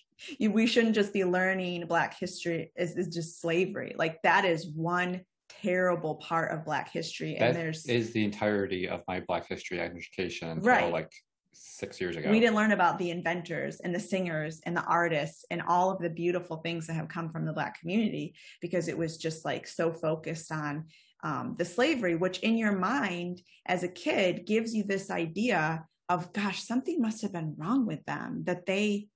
[0.40, 3.94] we shouldn't just be learning black history is, is just slavery.
[3.96, 5.22] Like that is one
[5.62, 9.80] terrible part of black history and that there's is the entirety of my black history
[9.80, 10.92] education right.
[10.92, 11.10] like
[11.52, 12.30] six years ago.
[12.30, 16.00] We didn't learn about the inventors and the singers and the artists and all of
[16.00, 19.66] the beautiful things that have come from the black community because it was just like
[19.66, 20.86] so focused on
[21.22, 26.32] um, the slavery which in your mind as a kid gives you this idea of
[26.32, 29.08] gosh something must have been wrong with them that they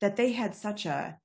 [0.00, 1.16] that they had such a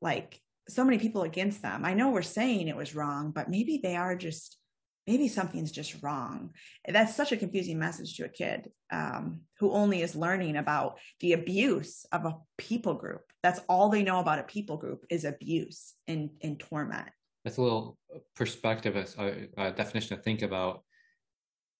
[0.00, 1.84] like so many people against them.
[1.84, 4.58] I know we're saying it was wrong, but maybe they are just
[5.06, 6.50] maybe something's just wrong.
[6.86, 11.32] That's such a confusing message to a kid um, who only is learning about the
[11.32, 13.22] abuse of a people group.
[13.42, 17.08] That's all they know about a people group is abuse and, and torment.
[17.44, 20.82] That's a little uh, perspective, uh, a, a uh, definition to think about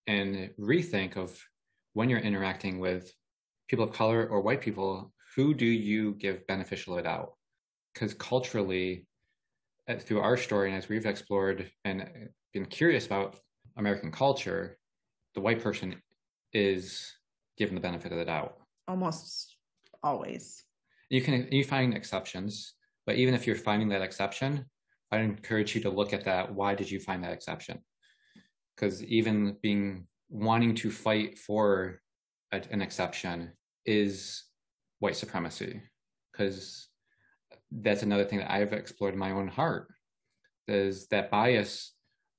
[0.06, 1.40] and rethink of
[1.92, 3.12] when you're interacting with
[3.68, 7.32] people of color or white people who do you give beneficial of the doubt?
[7.94, 9.06] Because culturally,
[9.88, 12.08] uh, through our story and as we've explored and
[12.52, 13.36] been curious about
[13.76, 14.78] American culture,
[15.34, 15.96] the white person
[16.52, 17.12] is
[17.56, 18.56] given the benefit of the doubt.
[18.88, 19.56] Almost
[20.02, 20.64] always.
[21.08, 22.74] You can you find exceptions,
[23.06, 24.66] but even if you're finding that exception,
[25.12, 26.52] I encourage you to look at that.
[26.52, 27.78] Why did you find that exception?
[28.74, 32.00] Because even being wanting to fight for
[32.50, 33.52] a, an exception
[33.84, 34.44] is
[35.00, 35.82] white supremacy
[36.32, 36.88] because
[37.70, 39.88] that's another thing that I've explored in my own heart
[40.66, 41.92] is that bias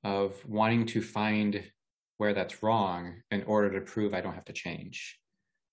[0.04, 1.64] of wanting to find
[2.18, 5.20] where that's wrong in order to prove I don't have to change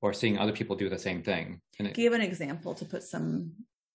[0.03, 1.61] or seeing other people do the same thing.
[1.79, 3.53] It, Give an example to put some.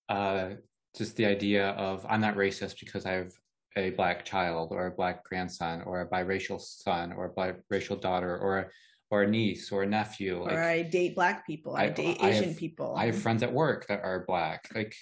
[0.10, 0.52] Uh,
[0.98, 3.34] just the idea of I'm not racist because I have
[3.76, 8.38] a black child or a black grandson or a biracial son or a biracial daughter
[8.38, 8.72] or
[9.12, 10.44] or a niece or a nephew.
[10.44, 11.76] Like, or I date black people.
[11.76, 12.96] I, I date I Asian have, people.
[12.98, 14.68] I have friends at work that are black.
[14.74, 14.96] Like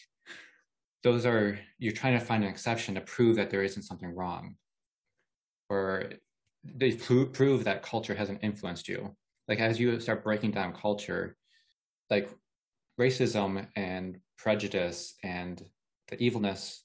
[1.04, 4.56] those are you're trying to find an exception to prove that there isn't something wrong,
[5.70, 6.06] or
[6.64, 9.16] they prove that culture hasn't influenced you.
[9.48, 11.36] Like as you start breaking down culture,
[12.10, 12.30] like
[13.00, 15.62] racism and prejudice and
[16.18, 16.84] the evilness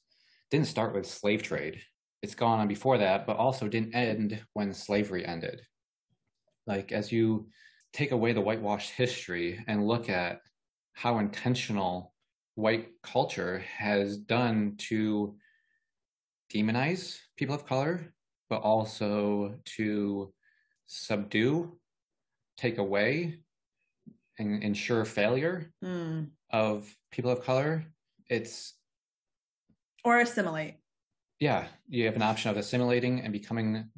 [0.50, 1.80] didn't start with slave trade.
[2.22, 5.60] It's gone on before that, but also didn't end when slavery ended
[6.68, 7.48] like as you
[7.92, 10.40] take away the whitewashed history and look at
[10.92, 12.12] how intentional
[12.54, 15.34] white culture has done to
[16.52, 18.12] demonize people of color,
[18.50, 20.32] but also to
[20.86, 21.78] subdue,
[22.58, 23.38] take away,
[24.38, 26.28] and ensure failure mm.
[26.52, 27.84] of people of color.
[28.28, 28.74] It's
[30.04, 30.76] or assimilate.
[31.40, 33.90] Yeah, you have an option of assimilating and becoming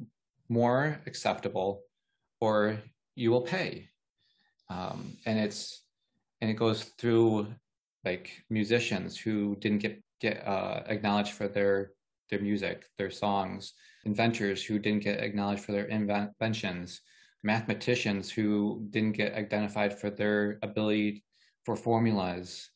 [0.49, 1.83] more acceptable
[2.39, 2.77] or
[3.15, 3.87] you will pay.
[4.69, 5.83] Um, and it's
[6.41, 7.47] and it goes through
[8.03, 11.91] like musicians who didn't get get uh, acknowledged for their
[12.29, 13.73] their music, their songs,
[14.05, 17.01] inventors who didn't get acknowledged for their inventions,
[17.43, 21.23] mathematicians who didn't get identified for their ability
[21.65, 22.69] for formulas.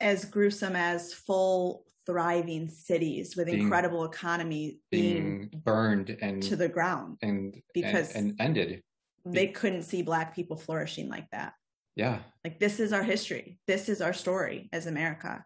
[0.00, 6.56] As gruesome as full thriving cities with being, incredible economy being, being, burned and to
[6.56, 8.82] the ground and because and, and ended
[9.24, 11.54] they couldn't see black people flourishing like that.
[11.96, 12.18] Yeah.
[12.44, 13.58] Like this is our history.
[13.66, 15.44] This is our story as america.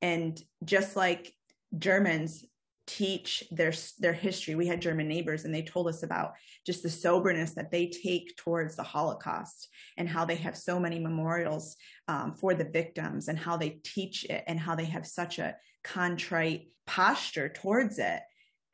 [0.00, 1.32] And just like
[1.78, 2.44] germans
[2.86, 6.32] teach their their history we had german neighbors and they told us about
[6.66, 10.98] just the soberness that they take towards the holocaust and how they have so many
[10.98, 11.76] memorials
[12.08, 15.54] um, for the victims and how they teach it and how they have such a
[15.84, 18.20] contrite posture towards it,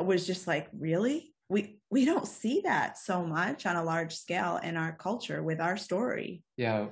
[0.01, 4.61] was just like really we we don't see that so much on a large scale
[4.63, 6.87] in our culture with our story yeah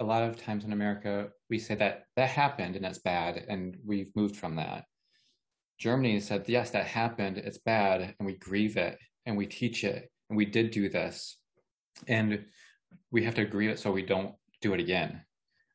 [0.00, 3.78] a lot of times in america we say that that happened and that's bad and
[3.86, 4.84] we've moved from that
[5.82, 7.38] Germany said, yes, that happened.
[7.38, 8.14] It's bad.
[8.16, 10.12] And we grieve it and we teach it.
[10.30, 11.38] And we did do this.
[12.06, 12.44] And
[13.10, 15.22] we have to grieve it so we don't do it again.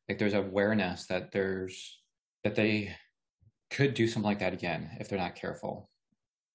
[0.08, 2.00] Like there's awareness that there's,
[2.42, 2.96] that they
[3.70, 5.90] could do something like that again if they're not careful.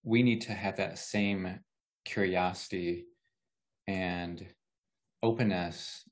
[0.03, 1.59] We need to have that same
[2.05, 3.05] curiosity
[3.88, 4.45] and
[5.22, 6.03] openness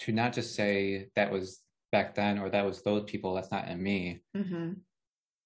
[0.00, 1.60] to not just say that was
[1.92, 4.72] back then or that was those people, that's not in me, mm-hmm.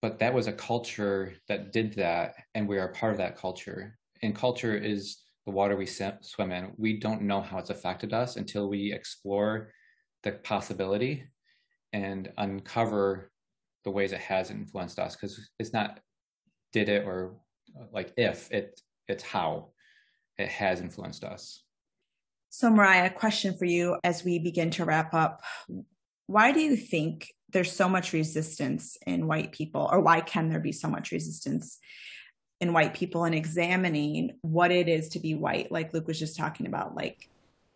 [0.02, 3.96] but that was a culture that did that and we are part of that culture.
[4.22, 6.72] And culture is the water we swim in.
[6.76, 9.70] We don't know how it's affected us until we explore
[10.22, 11.24] the possibility
[11.92, 13.29] and uncover
[13.84, 16.00] the ways it has influenced us because it's not
[16.72, 17.36] did it or
[17.92, 19.70] like if it it's how
[20.38, 21.64] it has influenced us
[22.50, 25.42] so mariah a question for you as we begin to wrap up
[26.26, 30.60] why do you think there's so much resistance in white people, or why can there
[30.60, 31.78] be so much resistance
[32.60, 35.72] in white people in examining what it is to be white?
[35.72, 37.28] Like Luke was just talking about, like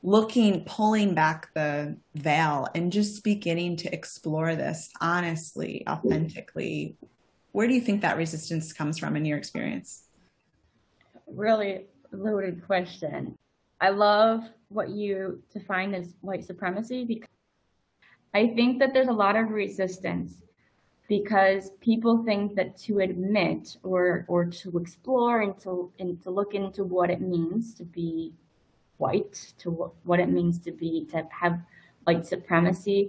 [0.04, 6.98] looking, pulling back the veil and just beginning to explore this honestly, authentically.
[7.52, 10.04] Where do you think that resistance comes from in your experience?
[11.26, 13.34] Really loaded question.
[13.80, 17.28] I love what you define as white supremacy because
[18.34, 20.34] I think that there's a lot of resistance
[21.08, 26.54] because people think that to admit or or to explore and to and to look
[26.54, 28.34] into what it means to be
[29.04, 29.70] white, to
[30.04, 31.60] what, it means to be to have
[32.04, 33.00] white supremacy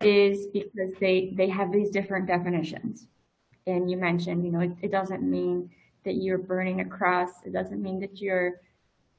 [0.00, 3.06] is because they they have these different definitions.
[3.66, 5.70] And you mentioned, you know, it, it doesn't mean
[6.04, 7.30] that you're burning a cross.
[7.46, 8.60] It doesn't mean that you're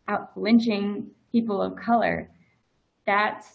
[0.07, 2.29] out lynching people of color.
[3.05, 3.47] That's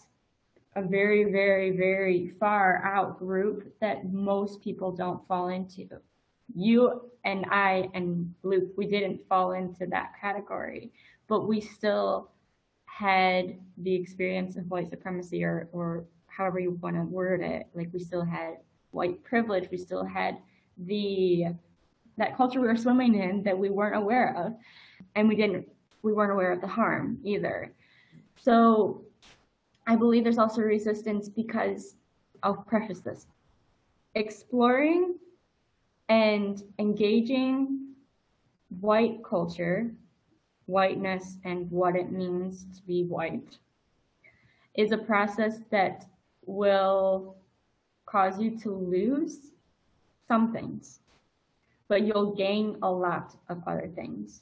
[0.75, 5.87] a very, very, very far out group that most people don't fall into.
[6.53, 6.77] You
[7.23, 10.91] and I and Luke, we didn't fall into that category,
[11.31, 12.29] but we still
[12.87, 17.67] had the experience of white supremacy or, or however you want to word it.
[17.73, 18.57] Like we still had
[18.91, 19.69] white privilege.
[19.71, 20.39] We still had
[20.77, 21.45] the
[22.17, 24.57] that culture we were swimming in that we weren't aware of.
[25.15, 25.69] And we didn't
[26.01, 27.71] we weren't aware of the harm either.
[28.35, 29.05] So
[29.87, 31.95] I believe there's also resistance because
[32.43, 33.25] I'll preface this.
[34.15, 35.15] Exploring
[36.09, 37.93] and engaging
[38.81, 39.91] white culture,
[40.71, 43.57] whiteness, and what it means to be white
[44.75, 46.05] is a process that
[46.45, 47.35] will
[48.05, 49.51] cause you to lose
[50.27, 50.99] some things,
[51.87, 54.41] but you'll gain a lot of other things.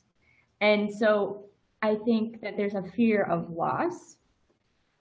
[0.61, 1.45] And so
[1.81, 4.17] I think that there's a fear of loss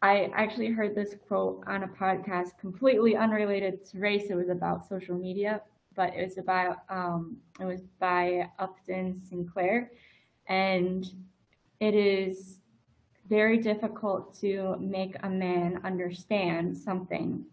[0.00, 4.30] I actually heard this quote on a podcast completely unrelated to race.
[4.30, 5.60] It was about social media,
[5.96, 9.90] but it was about um, it was by Upton Sinclair,
[10.48, 11.06] and
[11.80, 12.60] it is
[13.28, 17.44] very difficult to make a man understand something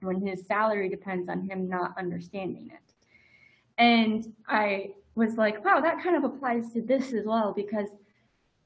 [0.00, 2.92] when his salary depends on him not understanding it.
[3.78, 7.88] And I was like, wow, that kind of applies to this as well because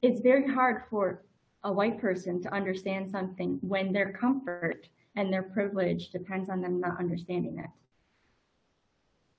[0.03, 1.23] it's very hard for
[1.65, 6.81] a white person to understand something when their comfort and their privilege depends on them
[6.81, 7.71] not understanding it.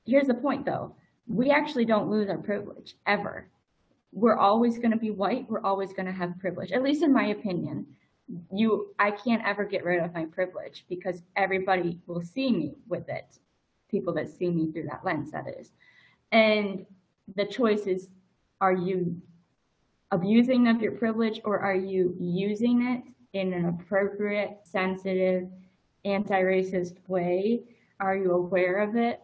[0.06, 0.96] Here's the point though.
[1.28, 3.48] We actually don't lose our privilege ever.
[4.12, 5.50] We're always going to be white.
[5.50, 7.86] We're always going to have privilege, at least in my opinion.
[8.52, 13.10] You, I can't ever get rid of my privilege because everybody will see me with
[13.10, 13.40] it.
[13.90, 15.72] People that see me through that lens, that is.
[16.32, 16.86] And
[17.36, 18.10] the choice is,
[18.62, 19.20] are you
[20.12, 23.04] abusing of your privilege or are you using it
[23.38, 25.48] in an appropriate, sensitive,
[26.06, 27.64] anti-racist way?
[28.00, 29.22] Are you aware of it?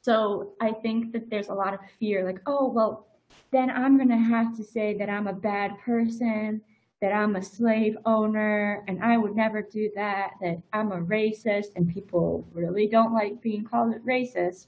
[0.00, 3.06] So I think that there's a lot of fear, like, oh, well,
[3.50, 6.60] then I'm going to have to say that I'm a bad person,
[7.00, 11.76] that I'm a slave owner, and I would never do that, that I'm a racist,
[11.76, 14.66] and people really don't like being called racist.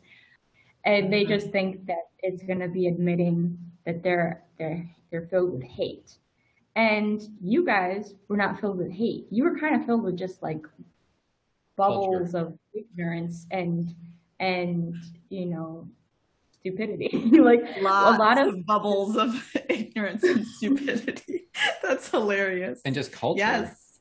[0.85, 5.53] And they just think that it's going to be admitting that they're, they're they're filled
[5.53, 6.19] with hate.
[6.75, 9.29] And you guys were not filled with hate.
[9.31, 10.67] You were kind of filled with just like
[11.77, 12.49] bubbles Culture.
[12.49, 13.95] of ignorance and
[14.41, 14.97] and
[15.29, 15.89] you know
[16.65, 17.11] stupidity.
[17.41, 19.35] like Lots a lot of, of bubbles of
[19.69, 21.49] ignorance and stupidity.
[21.83, 22.81] That's hilarious.
[22.85, 23.41] And just culture.
[23.41, 24.01] Yes.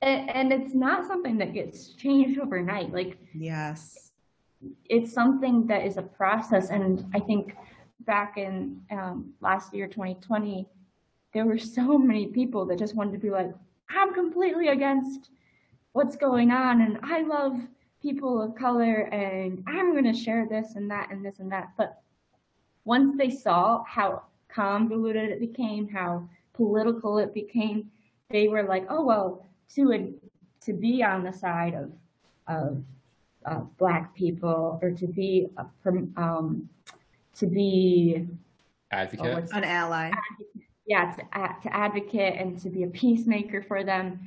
[0.00, 2.92] And, and it's not something that gets changed overnight.
[2.92, 4.10] Like yes,
[4.86, 6.70] it's something that is a process.
[6.70, 7.54] And I think
[8.00, 10.66] back in um, last year, 2020,
[11.34, 13.52] there were so many people that just wanted to be like,
[13.90, 15.30] I'm completely against
[15.92, 17.60] what's going on, and I love
[18.02, 21.70] people of color and I'm going to share this and that and this and that.
[21.78, 22.02] But
[22.84, 27.90] once they saw how convoluted it became, how political it became,
[28.30, 29.46] they were like, oh, well,
[29.76, 30.14] to,
[30.62, 31.92] to be on the side of,
[32.48, 32.82] of
[33.46, 35.88] uh, black people or to be, a,
[36.20, 36.68] um,
[37.36, 38.26] to be
[38.90, 40.10] advocate, oh, an ally.
[40.86, 41.22] Yeah, to,
[41.62, 44.18] to advocate and to be a peacemaker for them.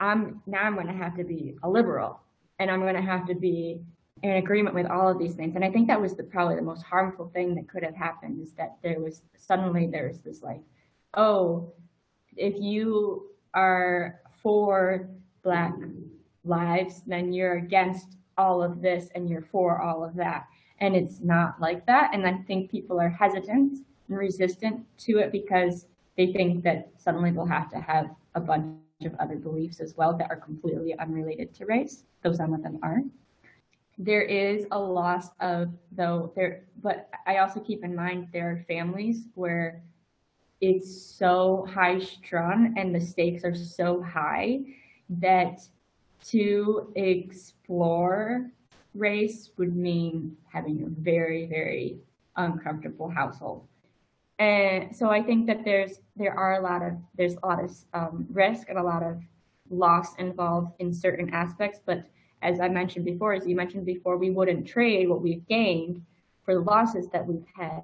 [0.00, 2.20] I'm now I'm going to have to be a liberal
[2.58, 3.80] and I'm going to have to be
[4.22, 5.54] in agreement with all of these things.
[5.54, 8.40] And I think that was the probably the most harmful thing that could have happened
[8.42, 10.60] is that there was suddenly there's this like,
[11.14, 11.72] oh,
[12.36, 15.08] if you are for
[15.42, 15.74] black
[16.44, 20.46] lives, then you're against all of this and you're for all of that.
[20.80, 22.10] And it's not like that.
[22.14, 23.78] And I think people are hesitant
[24.08, 25.86] and resistant to it because
[26.16, 30.16] they think that suddenly they'll have to have a bunch of other beliefs as well
[30.16, 33.02] that are completely unrelated to race, though some of them are.
[33.96, 38.64] There is a loss of, though, there, but I also keep in mind there are
[38.68, 39.82] families where
[40.60, 44.60] it's so high strung and the stakes are so high
[45.08, 45.60] that
[46.26, 48.50] to explore
[48.94, 51.98] race would mean having a very, very
[52.36, 53.66] uncomfortable household
[54.38, 57.76] and so I think that there's there are a lot of there's a lot of
[57.94, 59.20] um, risk and a lot of
[59.70, 61.80] loss involved in certain aspects.
[61.84, 62.04] But
[62.42, 66.02] as I mentioned before, as you mentioned before, we wouldn't trade what we've gained
[66.44, 67.82] for the losses that we've had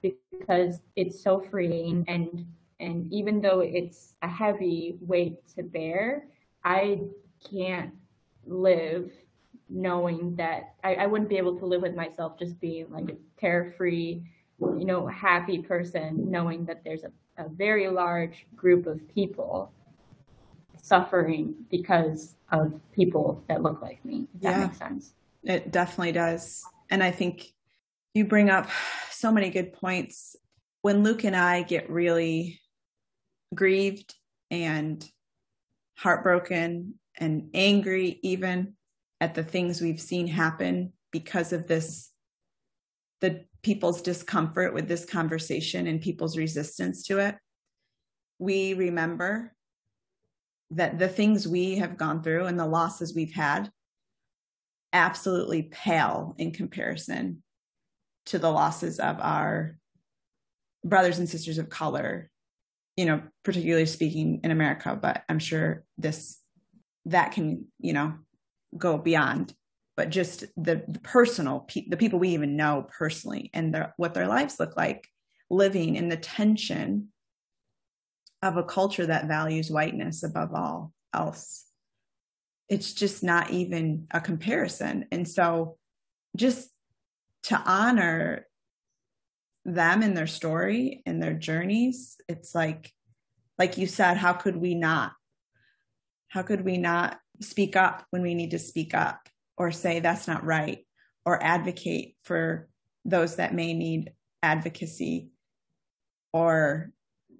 [0.00, 2.46] because it's so freeing and
[2.80, 6.26] and even though it's a heavy weight to bear,
[6.64, 7.00] I
[7.50, 7.94] can't
[8.46, 9.12] live
[9.68, 13.16] knowing that I, I wouldn't be able to live with myself just being like a
[13.40, 14.24] terror free
[14.60, 17.12] you know, happy person knowing that there's a,
[17.42, 19.72] a very large group of people
[20.80, 24.28] suffering because of people that look like me.
[24.34, 25.12] If yeah, that makes sense.
[25.42, 26.62] It definitely does.
[26.90, 27.46] And I think
[28.14, 28.68] you bring up
[29.10, 30.36] so many good points.
[30.82, 32.60] When Luke and I get really
[33.54, 34.14] grieved
[34.50, 35.06] and
[35.96, 38.74] heartbroken and angry, even
[39.20, 42.10] at the things we've seen happen because of this,
[43.20, 47.34] the people's discomfort with this conversation and people's resistance to it,
[48.38, 49.52] we remember
[50.70, 53.70] that the things we have gone through and the losses we've had
[54.92, 57.42] absolutely pale in comparison
[58.26, 59.76] to the losses of our
[60.84, 62.30] brothers and sisters of color
[62.96, 66.38] you know particularly speaking in america but i'm sure this
[67.06, 68.14] that can you know
[68.76, 69.52] go beyond
[69.96, 74.26] but just the, the personal the people we even know personally and their, what their
[74.26, 75.08] lives look like
[75.50, 77.08] living in the tension
[78.42, 81.64] of a culture that values whiteness above all else.
[82.68, 85.06] It's just not even a comparison.
[85.12, 85.76] And so
[86.36, 86.68] just
[87.44, 88.46] to honor
[89.64, 92.92] them and their story and their journeys it's like
[93.58, 95.12] like you said how could we not
[96.28, 100.26] how could we not speak up when we need to speak up or say that's
[100.26, 100.78] not right
[101.24, 102.68] or advocate for
[103.04, 104.12] those that may need
[104.42, 105.30] advocacy
[106.32, 106.90] or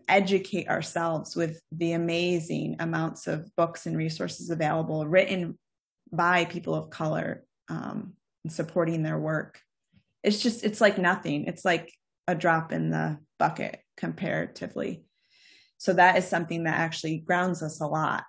[0.09, 5.59] educate ourselves with the amazing amounts of books and resources available written
[6.13, 8.13] by people of color um,
[8.45, 9.61] and supporting their work.
[10.23, 11.47] It's just it's like nothing.
[11.47, 11.93] It's like
[12.29, 15.05] a drop in the bucket comparatively.
[15.79, 18.25] So that is something that actually grounds us a lot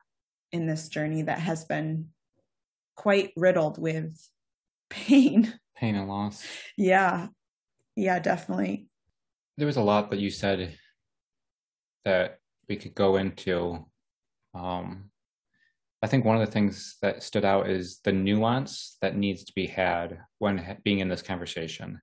[0.51, 2.09] in this journey that has been
[2.95, 4.17] quite riddled with
[4.89, 5.53] pain.
[5.75, 6.45] Pain and loss.
[6.77, 7.27] Yeah.
[7.97, 8.87] Yeah, definitely.
[9.57, 10.77] There was a lot that you said
[12.05, 12.39] that
[12.69, 13.85] we could go into.
[14.53, 15.09] Um,
[16.01, 19.53] I think one of the things that stood out is the nuance that needs to
[19.53, 21.99] be had when being in this conversation.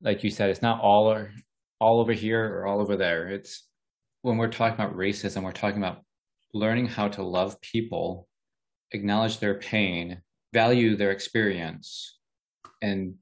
[0.00, 1.32] Like you said, it's not all or
[1.80, 3.28] all over here or all over there.
[3.28, 3.68] It's
[4.22, 6.02] when we're talking about racism, we're talking about
[6.54, 8.28] learning how to love people
[8.92, 12.18] acknowledge their pain, value their experience,
[12.80, 13.14] and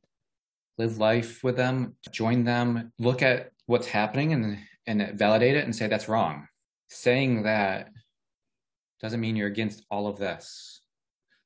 [0.79, 5.75] live life with them, join them, look at what's happening and, and validate it and
[5.75, 6.47] say that's wrong.
[6.89, 7.91] Saying that
[9.01, 10.81] doesn't mean you're against all of this.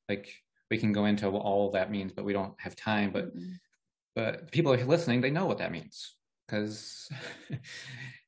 [0.09, 0.33] Like
[0.71, 3.11] we can go into all that means, but we don't have time.
[3.11, 3.53] But mm-hmm.
[4.15, 6.15] but people are listening, they know what that means
[6.47, 7.09] because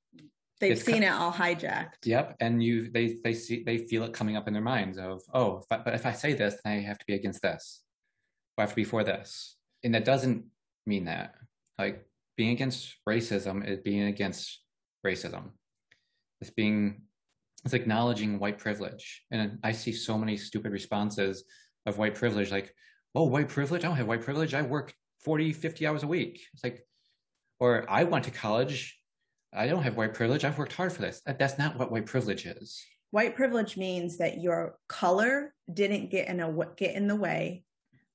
[0.59, 2.05] they've It's seen co- it all hijacked.
[2.05, 5.21] Yep, and you they they see they feel it coming up in their minds of
[5.33, 7.81] oh, if I, but if I say this, then I have to be against this,
[8.57, 10.45] or I have to be for this, and that doesn't
[10.85, 11.35] mean that.
[11.77, 12.05] Like
[12.35, 14.61] being against racism is being against
[15.05, 15.51] racism.
[16.41, 17.01] It's being
[17.65, 21.43] it's acknowledging white privilege, and I see so many stupid responses
[21.85, 22.73] of white privilege, like
[23.15, 26.45] oh, white privilege, I don't have white privilege, I work 40, 50 hours a week.
[26.53, 26.85] It's like,
[27.59, 28.96] or I went to college
[29.57, 30.45] I don't have white privilege.
[30.45, 31.21] I've worked hard for this.
[31.25, 32.79] That's not what white privilege is.
[33.11, 37.63] White privilege means that your color didn't get in a get in the way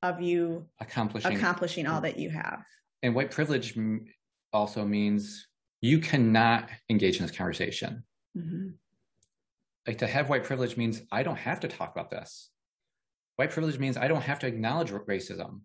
[0.03, 1.37] of you Accomplishing.
[1.37, 2.63] accomplishing all that you have.
[3.03, 3.77] and white privilege
[4.53, 5.49] also means
[5.81, 8.05] you cannot engage in this conversation.
[8.37, 8.69] Mm-hmm.
[9.87, 12.51] Like to have white privilege means I don't have to talk about this.
[13.37, 15.63] White privilege means I don't have to acknowledge racism.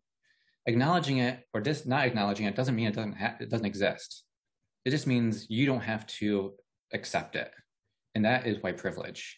[0.65, 4.23] Acknowledging it or just not acknowledging it doesn't mean it doesn't ha- it doesn't exist.
[4.88, 6.53] It just means you don't have to
[6.93, 7.51] accept it,
[8.15, 9.38] and that is white privilege.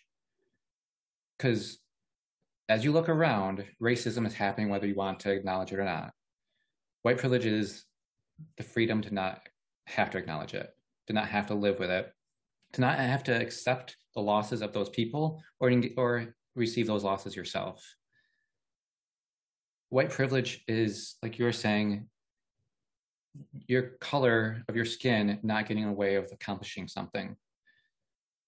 [1.35, 1.79] Because
[2.69, 6.11] as you look around, racism is happening whether you want to acknowledge it or not.
[7.01, 7.85] White privilege is
[8.57, 9.41] the freedom to not
[9.87, 10.69] have to acknowledge it,
[11.07, 12.13] to not have to live with it,
[12.73, 17.35] to not have to accept the losses of those people or or receive those losses
[17.35, 17.83] yourself.
[19.89, 22.07] White privilege is like you were saying,
[23.67, 27.35] your color of your skin not getting in the way of accomplishing something.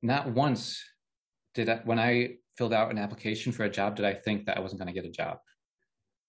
[0.02, 0.84] Not once
[1.54, 4.58] did I, when I filled out an application for a job, did I think that
[4.58, 5.38] I wasn't going to get a job.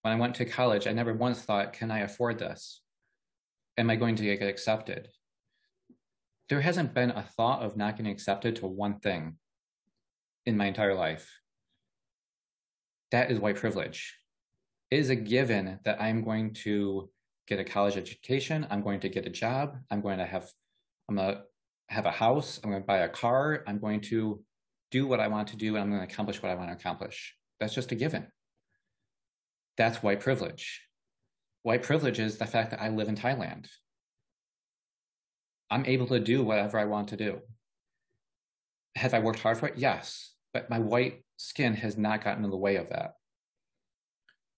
[0.02, 2.80] When I went to college, I never once thought, can I afford this?
[3.78, 5.08] Am I going to get accepted?
[6.48, 9.36] There hasn't been a thought of not getting accepted to one thing
[10.44, 11.30] in my entire life.
[13.10, 14.16] That is white privilege.
[14.90, 17.10] It is a given that I'm going to
[17.46, 18.66] get a college education.
[18.70, 19.76] I'm going to get a job.
[19.90, 20.50] I'm going to have,
[21.08, 21.42] I'm going to
[21.88, 22.60] have a house.
[22.62, 23.64] I'm going to buy a car.
[23.66, 24.42] I'm going to
[24.90, 26.76] do what I want to do and I'm going to accomplish what I want to
[26.76, 27.34] accomplish.
[27.58, 28.26] That's just a given.
[29.76, 30.82] That's white privilege.
[31.62, 33.68] White privilege is the fact that I live in Thailand.
[35.70, 37.40] I'm able to do whatever I want to do.
[38.96, 39.78] Have I worked hard for it?
[39.78, 40.34] Yes.
[40.52, 43.14] But my white skin has not gotten in the way of that.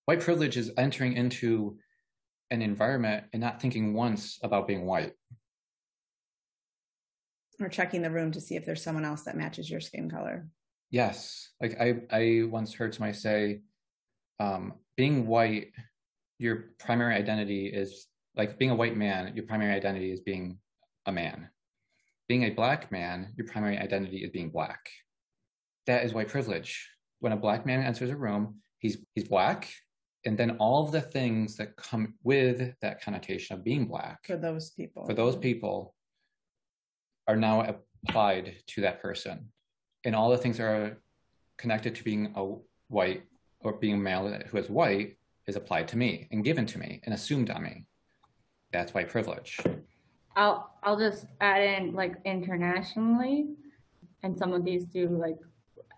[0.06, 1.78] White privilege is entering into
[2.50, 5.12] an environment and not thinking once about being white.
[7.60, 10.48] Or checking the room to see if there's someone else that matches your skin color.
[10.90, 11.50] Yes.
[11.60, 13.62] Like I, I once heard somebody say,
[14.40, 15.72] um, being white,
[16.38, 18.06] your primary identity is
[18.36, 20.58] like being a white man, your primary identity is being
[21.06, 21.48] a man.
[22.28, 24.88] Being a black man, your primary identity is being black.
[25.86, 26.88] That is white privilege.
[27.20, 29.68] When a black man enters a room, he's he's black,
[30.24, 34.36] and then all of the things that come with that connotation of being black For
[34.36, 35.06] those people.
[35.06, 35.42] for those mm-hmm.
[35.42, 35.94] people
[37.26, 37.76] are now
[38.06, 39.48] applied to that person
[40.04, 40.98] and all the things that are
[41.56, 42.54] connected to being a
[42.88, 43.22] white
[43.60, 47.00] or being a male who is white is applied to me and given to me
[47.04, 47.84] and assumed on me
[48.72, 49.60] that's white privilege
[50.36, 53.48] I'll I'll just add in like internationally,
[54.22, 55.38] and some of these do like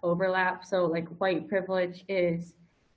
[0.03, 0.65] overlap.
[0.65, 2.55] So like white privilege is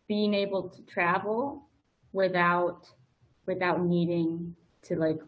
[0.10, 1.70] being able to travel
[2.12, 2.90] without
[3.46, 5.20] without needing to like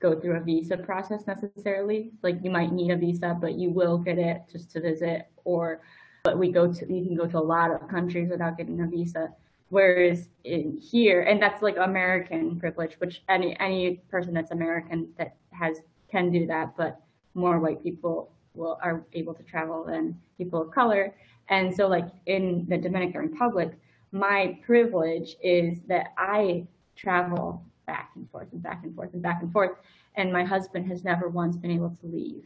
[0.00, 2.12] go through a visa process necessarily.
[2.22, 5.80] Like you might need a visa, but you will get it just to visit, or
[6.24, 8.86] but we go to you can go to a lot of countries without getting a
[8.86, 9.32] visa.
[9.68, 15.36] Whereas in here, and that's like American privilege, which any any person that's American that
[15.50, 15.78] has
[16.10, 17.00] can do that, but
[17.34, 21.14] more white people will are able to travel than people of color.
[21.48, 23.78] And so like in the Dominican Republic,
[24.12, 26.66] my privilege is that I
[26.96, 29.72] travel back and forth and back and forth and back and forth.
[30.16, 32.44] And my husband has never once been able to leave.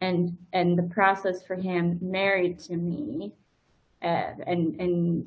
[0.00, 3.34] And and the process for him married to me
[4.02, 5.26] uh, and and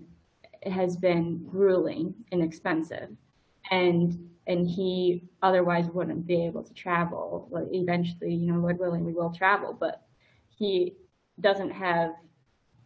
[0.63, 3.09] has been grueling and expensive.
[3.69, 7.47] And and he otherwise wouldn't be able to travel.
[7.51, 10.03] Like eventually, you know, Lord willing, we will travel, but
[10.49, 10.95] he
[11.39, 12.13] doesn't have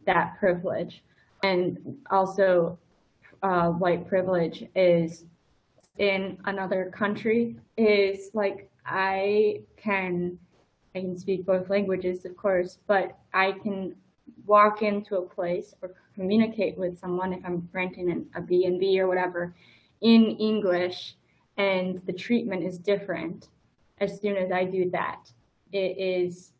[0.05, 1.03] that privilege.
[1.43, 2.77] And also,
[3.43, 5.25] uh, white privilege is
[5.97, 10.39] in another country is like I can
[10.95, 13.95] I can speak both languages, of course, but I can
[14.45, 19.07] walk into a place or communicate with someone if I'm renting an, a B&B or
[19.07, 19.53] whatever
[20.01, 21.15] in English
[21.57, 23.49] and the treatment is different
[23.99, 25.29] as soon as I do that.
[25.71, 26.51] It is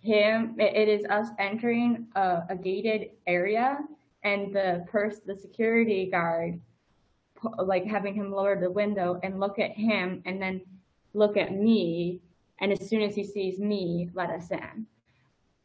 [0.00, 3.78] him, it is us entering a, a gated area
[4.22, 6.60] and the person, the security guard
[7.64, 10.60] like having him lower the window and look at him and then
[11.14, 12.20] look at me.
[12.60, 14.86] And as soon as he sees me, let us in.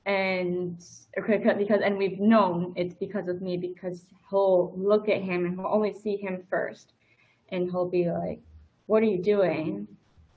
[0.05, 0.83] And
[1.15, 5.67] because, and we've known it's because of me because he'll look at him and he'll
[5.67, 6.93] only see him first.
[7.49, 8.41] And he'll be like,
[8.87, 9.87] what are you doing?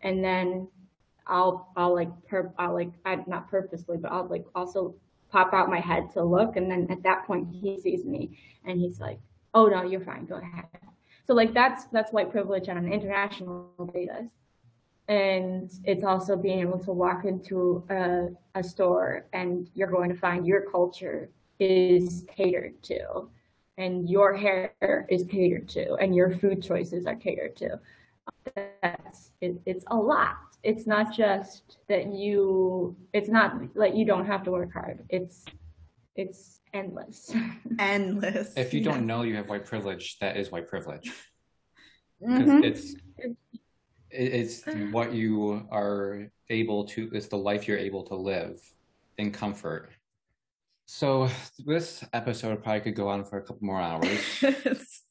[0.02, 0.68] And then
[1.26, 4.94] I'll, I'll like, perp, I'll like, I, not purposely, but I'll like also
[5.30, 6.56] pop out my head to look.
[6.56, 9.18] And then at that point he sees me and he's like,
[9.54, 10.66] oh no, you're fine, go ahead.
[11.26, 14.30] So like that's that's white privilege on an international basis.
[15.08, 20.16] And it's also being able to walk into a, a store and you're going to
[20.16, 23.28] find your culture is catered to
[23.78, 24.74] and your hair
[25.08, 27.78] is catered to and your food choices are catered to.
[28.82, 30.36] That's it, it's a lot.
[30.62, 35.04] It's not just that you it's not like you don't have to work hard.
[35.08, 35.44] It's
[36.16, 37.34] it's endless.
[37.78, 38.52] Endless.
[38.56, 41.12] If you don't know you have white privilege, that is white privilege.
[42.22, 42.64] Mm-hmm.
[42.64, 42.94] It's
[44.10, 47.10] it's what you are able to.
[47.12, 48.60] It's the life you're able to live
[49.18, 49.90] in comfort.
[50.86, 51.28] So
[51.64, 54.20] this episode probably could go on for a couple more hours.
[54.42, 55.02] it's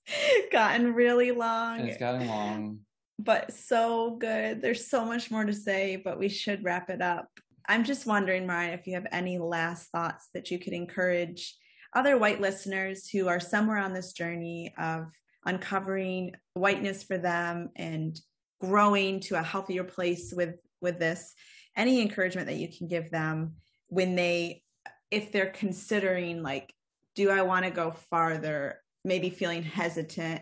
[0.51, 1.81] gotten really long.
[1.81, 2.79] It's gotten long.
[3.17, 4.61] But so good.
[4.61, 7.29] There's so much more to say, but we should wrap it up.
[7.67, 11.55] I'm just wondering, Ryan, if you have any last thoughts that you could encourage
[11.95, 15.05] other white listeners who are somewhere on this journey of
[15.45, 18.19] uncovering whiteness for them and
[18.59, 21.33] growing to a healthier place with with this
[21.75, 23.53] any encouragement that you can give them
[23.87, 24.61] when they
[25.11, 26.73] if they're considering like
[27.15, 30.41] do i want to go farther maybe feeling hesitant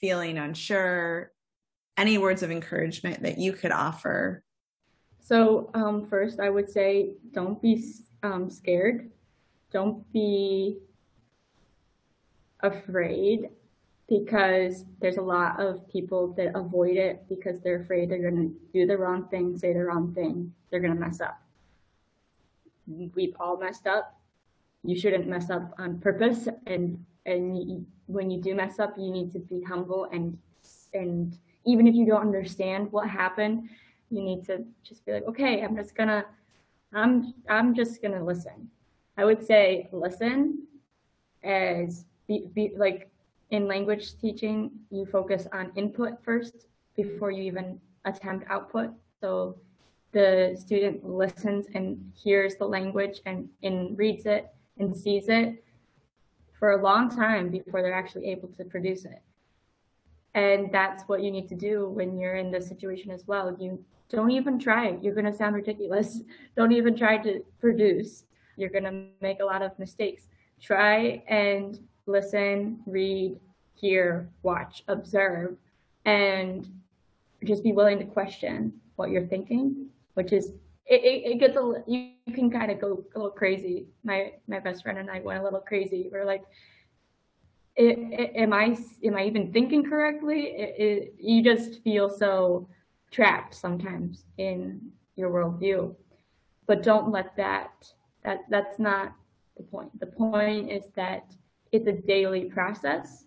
[0.00, 1.30] feeling unsure
[1.96, 4.44] any words of encouragement that you could offer
[5.24, 7.82] so um, first, I would say don't be
[8.22, 9.10] um, scared.
[9.72, 10.76] Don't be
[12.60, 13.48] afraid
[14.06, 18.54] because there's a lot of people that avoid it because they're afraid they're going to
[18.74, 21.40] do the wrong thing, say the wrong thing, they're going to mess up.
[22.86, 24.20] We've all messed up.
[24.82, 26.48] You shouldn't mess up on purpose.
[26.66, 30.36] And and when you do mess up, you need to be humble and
[30.92, 33.68] and even if you don't understand what happened,
[34.10, 36.24] you need to just be like, okay, I'm just gonna,
[36.92, 38.70] I'm, I'm just gonna listen.
[39.16, 40.66] I would say listen
[41.42, 43.10] as be, be like
[43.50, 46.66] in language teaching, you focus on input first
[46.96, 48.90] before you even attempt output.
[49.20, 49.56] So
[50.12, 55.64] the student listens and hears the language and, and reads it and sees it
[56.58, 59.22] for a long time before they're actually able to produce it.
[60.34, 63.56] And that's what you need to do when you're in this situation as well.
[63.58, 64.96] You don't even try.
[65.00, 66.20] You're going to sound ridiculous.
[66.56, 68.24] Don't even try to produce.
[68.56, 70.28] You're going to make a lot of mistakes.
[70.60, 73.38] Try and listen, read,
[73.74, 75.56] hear, watch, observe,
[76.04, 76.68] and
[77.44, 80.52] just be willing to question what you're thinking, which is
[80.86, 83.86] it, it, it gets a you, you can kind of go a little crazy.
[84.04, 86.08] My my best friend and I went a little crazy.
[86.12, 86.44] We're like,
[87.76, 91.12] it, it, am I am I even thinking correctly?
[91.18, 92.68] you just feel so
[93.10, 94.80] trapped sometimes in
[95.16, 95.94] your worldview.
[96.66, 97.92] But don't let that,
[98.24, 99.14] that that's not
[99.56, 99.98] the point.
[100.00, 101.34] The point is that
[101.72, 103.24] it's a daily process.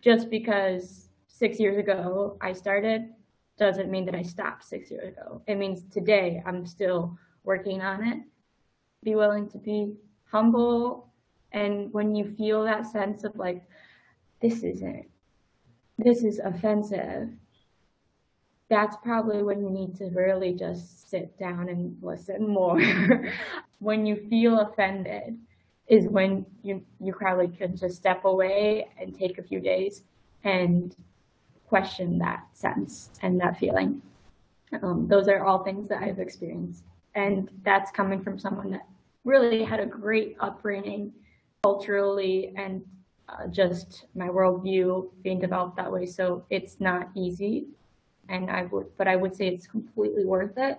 [0.00, 3.10] Just because six years ago I started
[3.58, 5.42] doesn't mean that I stopped six years ago.
[5.46, 8.18] It means today I'm still working on it.
[9.02, 9.94] Be willing to be
[10.24, 11.11] humble.
[11.52, 13.62] And when you feel that sense of like,
[14.40, 15.06] this isn't,
[15.98, 17.28] this is offensive,
[18.68, 22.80] that's probably when you need to really just sit down and listen more.
[23.80, 25.38] when you feel offended
[25.88, 30.04] is when you, you probably could just step away and take a few days
[30.44, 30.96] and
[31.66, 34.00] question that sense and that feeling.
[34.82, 36.84] Um, those are all things that I've experienced.
[37.14, 38.86] And that's coming from someone that
[39.24, 41.12] really had a great upbringing
[41.62, 42.82] culturally and
[43.28, 46.06] uh, just my worldview being developed that way.
[46.06, 47.66] So it's not easy
[48.28, 50.78] and I would, but I would say it's completely worth it.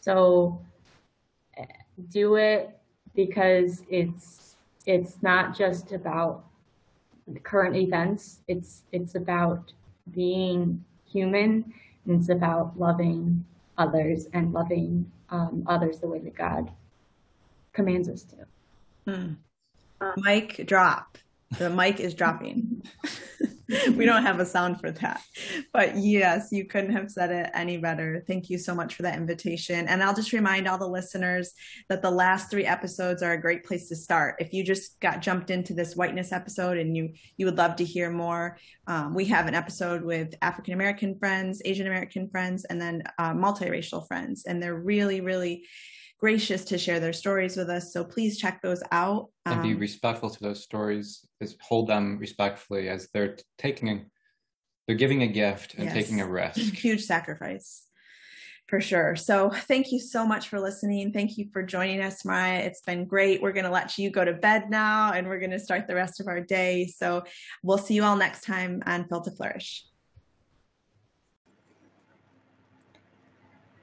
[0.00, 0.60] So
[2.10, 2.76] do it
[3.14, 4.56] because it's
[4.86, 6.44] it's not just about
[7.42, 8.40] current events.
[8.48, 9.72] It's it's about
[10.10, 11.72] being human
[12.06, 13.44] and it's about loving
[13.78, 16.70] others and loving um, others the way that God
[17.72, 18.36] commands us to.
[19.12, 19.32] Hmm.
[20.16, 21.18] Mic drop.
[21.58, 22.82] The mic is dropping.
[23.94, 25.22] we don't have a sound for that.
[25.72, 28.24] But yes, you couldn't have said it any better.
[28.26, 29.88] Thank you so much for that invitation.
[29.88, 31.52] And I'll just remind all the listeners
[31.88, 34.36] that the last three episodes are a great place to start.
[34.38, 37.84] If you just got jumped into this whiteness episode and you you would love to
[37.84, 42.80] hear more, um, we have an episode with African American friends, Asian American friends, and
[42.80, 45.64] then uh, multiracial friends, and they're really really
[46.24, 47.92] gracious to share their stories with us.
[47.92, 49.28] So please check those out.
[49.44, 51.28] Um, and be um, respectful to those stories.
[51.38, 54.06] Is hold them respectfully as they're taking,
[54.86, 55.92] they're giving a gift and yes.
[55.92, 56.56] taking a risk.
[56.82, 57.82] Huge sacrifice.
[58.68, 59.16] For sure.
[59.16, 61.12] So, thank you so much for listening.
[61.12, 62.60] Thank you for joining us, Mariah.
[62.60, 63.42] It's been great.
[63.42, 65.94] We're going to let you go to bed now and we're going to start the
[65.94, 66.86] rest of our day.
[66.86, 67.24] So,
[67.62, 69.84] we'll see you all next time on Phil to Flourish.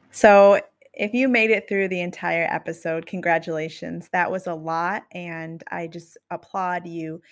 [0.09, 0.59] So,
[1.01, 4.07] if you made it through the entire episode, congratulations.
[4.13, 5.05] That was a lot.
[5.13, 7.23] And I just applaud you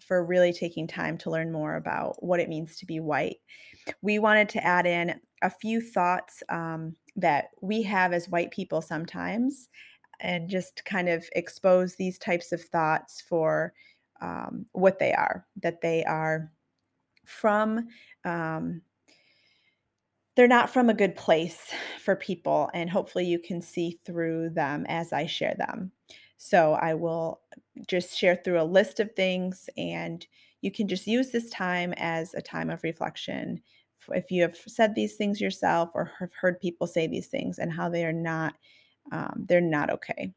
[0.00, 3.38] for really taking time to learn more about what it means to be white.
[4.00, 8.80] We wanted to add in a few thoughts um, that we have as white people
[8.80, 9.70] sometimes
[10.20, 13.72] and just kind of expose these types of thoughts for
[14.20, 16.52] um, what they are, that they are
[17.24, 17.88] from
[18.24, 18.82] um,
[20.36, 21.72] they're not from a good place
[22.04, 25.90] for people and hopefully you can see through them as I share them.
[26.36, 27.40] So I will
[27.88, 30.24] just share through a list of things and
[30.60, 33.62] you can just use this time as a time of reflection
[34.10, 37.72] if you have said these things yourself or have heard people say these things and
[37.72, 38.54] how they are not
[39.12, 40.32] um, they're not okay.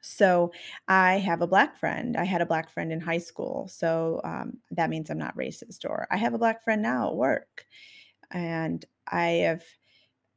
[0.00, 0.52] So
[0.88, 2.16] i have a black friend.
[2.16, 5.84] I had a black friend in high school so um, that means i'm not racist
[5.84, 7.66] or i have a black friend now at work.
[8.30, 9.62] And I have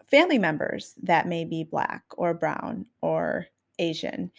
[0.08, 3.48] family members that may be black or brown or
[3.80, 4.32] Asian.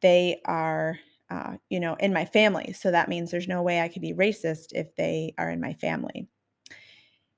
[0.00, 0.98] They are,
[1.30, 2.72] uh, you know, in my family.
[2.72, 5.74] So that means there's no way I could be racist if they are in my
[5.74, 6.28] family.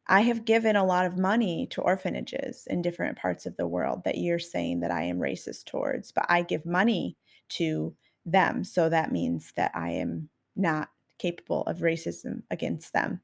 [0.07, 4.03] I have given a lot of money to orphanages in different parts of the world
[4.05, 7.17] that you're saying that I am racist towards, but I give money
[7.51, 7.95] to
[8.27, 8.65] them.
[8.65, 10.89] So that means that I am not
[11.19, 13.21] capable of racism against them.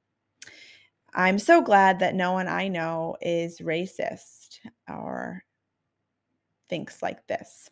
[1.18, 5.42] I'm so glad that no one I know is racist or
[6.68, 7.68] thinks like this.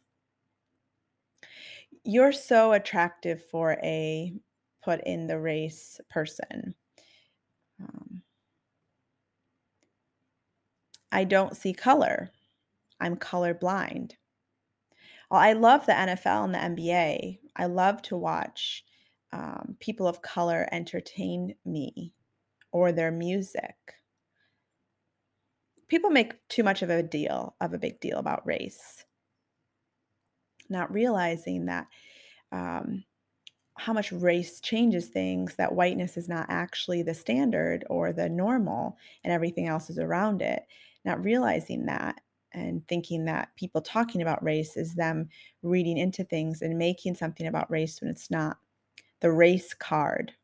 [2.02, 4.32] You're so attractive for a
[4.82, 6.74] put in the race person.
[7.80, 8.22] Um,
[11.12, 12.32] I don't see color.
[13.00, 14.14] I'm colorblind.
[15.30, 17.38] I love the NFL and the NBA.
[17.54, 18.84] I love to watch
[19.32, 22.12] um, people of color entertain me
[22.76, 23.74] or their music.
[25.88, 29.06] People make too much of a deal, of a big deal about race,
[30.68, 31.86] not realizing that
[32.52, 33.02] um,
[33.78, 38.98] how much race changes things, that whiteness is not actually the standard or the normal,
[39.24, 40.66] and everything else is around it.
[41.02, 42.20] Not realizing that
[42.52, 45.30] and thinking that people talking about race is them
[45.62, 48.58] reading into things and making something about race when it's not.
[49.20, 50.34] The race card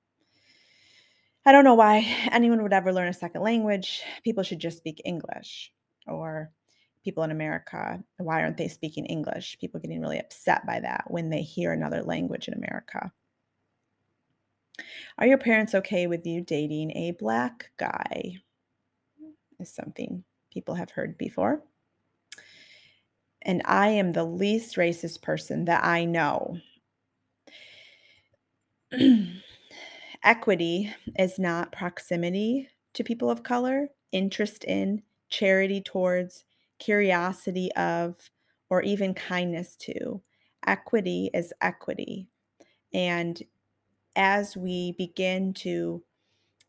[1.44, 4.02] I don't know why anyone would ever learn a second language.
[4.24, 5.72] People should just speak English.
[6.06, 6.50] Or
[7.04, 9.58] people in America, why aren't they speaking English?
[9.60, 13.12] People getting really upset by that when they hear another language in America.
[15.18, 18.38] Are your parents okay with you dating a black guy?
[19.60, 21.62] Is something people have heard before.
[23.42, 26.58] And I am the least racist person that I know.
[30.24, 36.44] Equity is not proximity to people of color, interest in, charity towards,
[36.78, 38.30] curiosity of,
[38.70, 40.22] or even kindness to.
[40.66, 42.28] Equity is equity.
[42.94, 43.42] And
[44.14, 46.04] as we begin to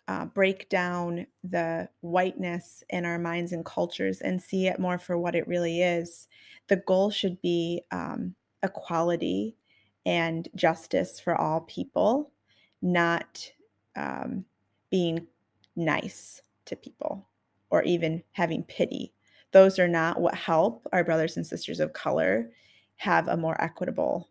[0.08, 5.18] uh, break down the whiteness in our minds and cultures and see it more for
[5.18, 6.28] what it really is,
[6.70, 9.56] the goal should be um, equality
[10.06, 12.33] and justice for all people
[12.84, 13.50] not
[13.96, 14.46] um,
[14.92, 15.26] being
[15.76, 17.28] nice to people
[17.70, 19.14] or even having pity.
[19.52, 22.52] Those are not what help our brothers and sisters of color
[22.98, 24.30] have a more equitable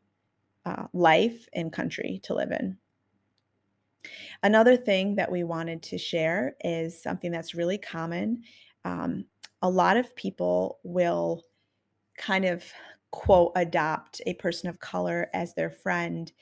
[0.64, 2.76] uh, life and country to live in.
[4.42, 8.42] Another thing that we wanted to share is something that's really common.
[8.84, 9.24] Um,
[9.62, 11.44] a lot of people will
[12.16, 12.64] kind of
[13.12, 16.32] quote adopt a person of color as their friend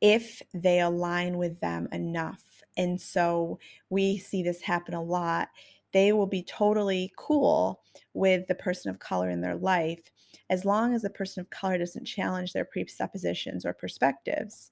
[0.00, 2.42] if they align with them enough.
[2.76, 3.58] And so
[3.90, 5.48] we see this happen a lot.
[5.92, 7.80] They will be totally cool
[8.14, 10.10] with the person of color in their life
[10.50, 14.70] as long as the person of color doesn't challenge their presuppositions or perspectives.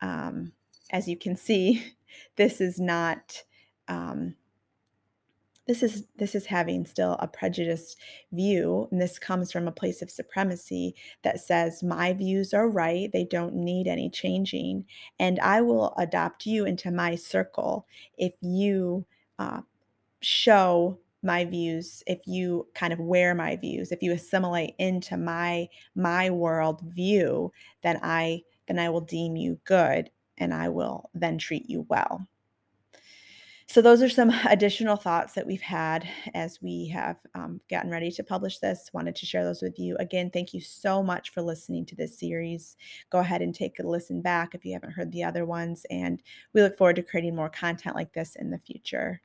[0.00, 0.52] Um,
[0.90, 1.84] as you can see,
[2.36, 3.42] this is not
[3.88, 4.34] um,
[5.66, 7.98] this is this is having still a prejudiced
[8.32, 13.10] view and this comes from a place of supremacy that says my views are right
[13.12, 14.84] they don't need any changing
[15.18, 17.86] and i will adopt you into my circle
[18.18, 19.04] if you
[19.38, 19.60] uh,
[20.20, 25.68] show my views if you kind of wear my views if you assimilate into my
[25.94, 27.50] my world view
[27.82, 32.26] then i then i will deem you good and i will then treat you well
[33.74, 38.08] so those are some additional thoughts that we've had as we have um, gotten ready
[38.08, 38.88] to publish this.
[38.92, 39.96] Wanted to share those with you.
[39.96, 42.76] Again thank you so much for listening to this series.
[43.10, 46.22] Go ahead and take a listen back if you haven't heard the other ones and
[46.52, 49.20] we look forward to creating more content like this in the future.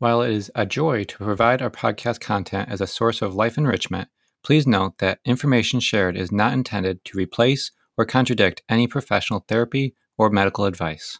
[0.00, 3.56] While it is a joy to provide our podcast content as a source of life
[3.56, 4.08] enrichment,
[4.44, 9.96] please note that information shared is not intended to replace or contradict any professional therapy
[10.18, 11.18] or medical advice.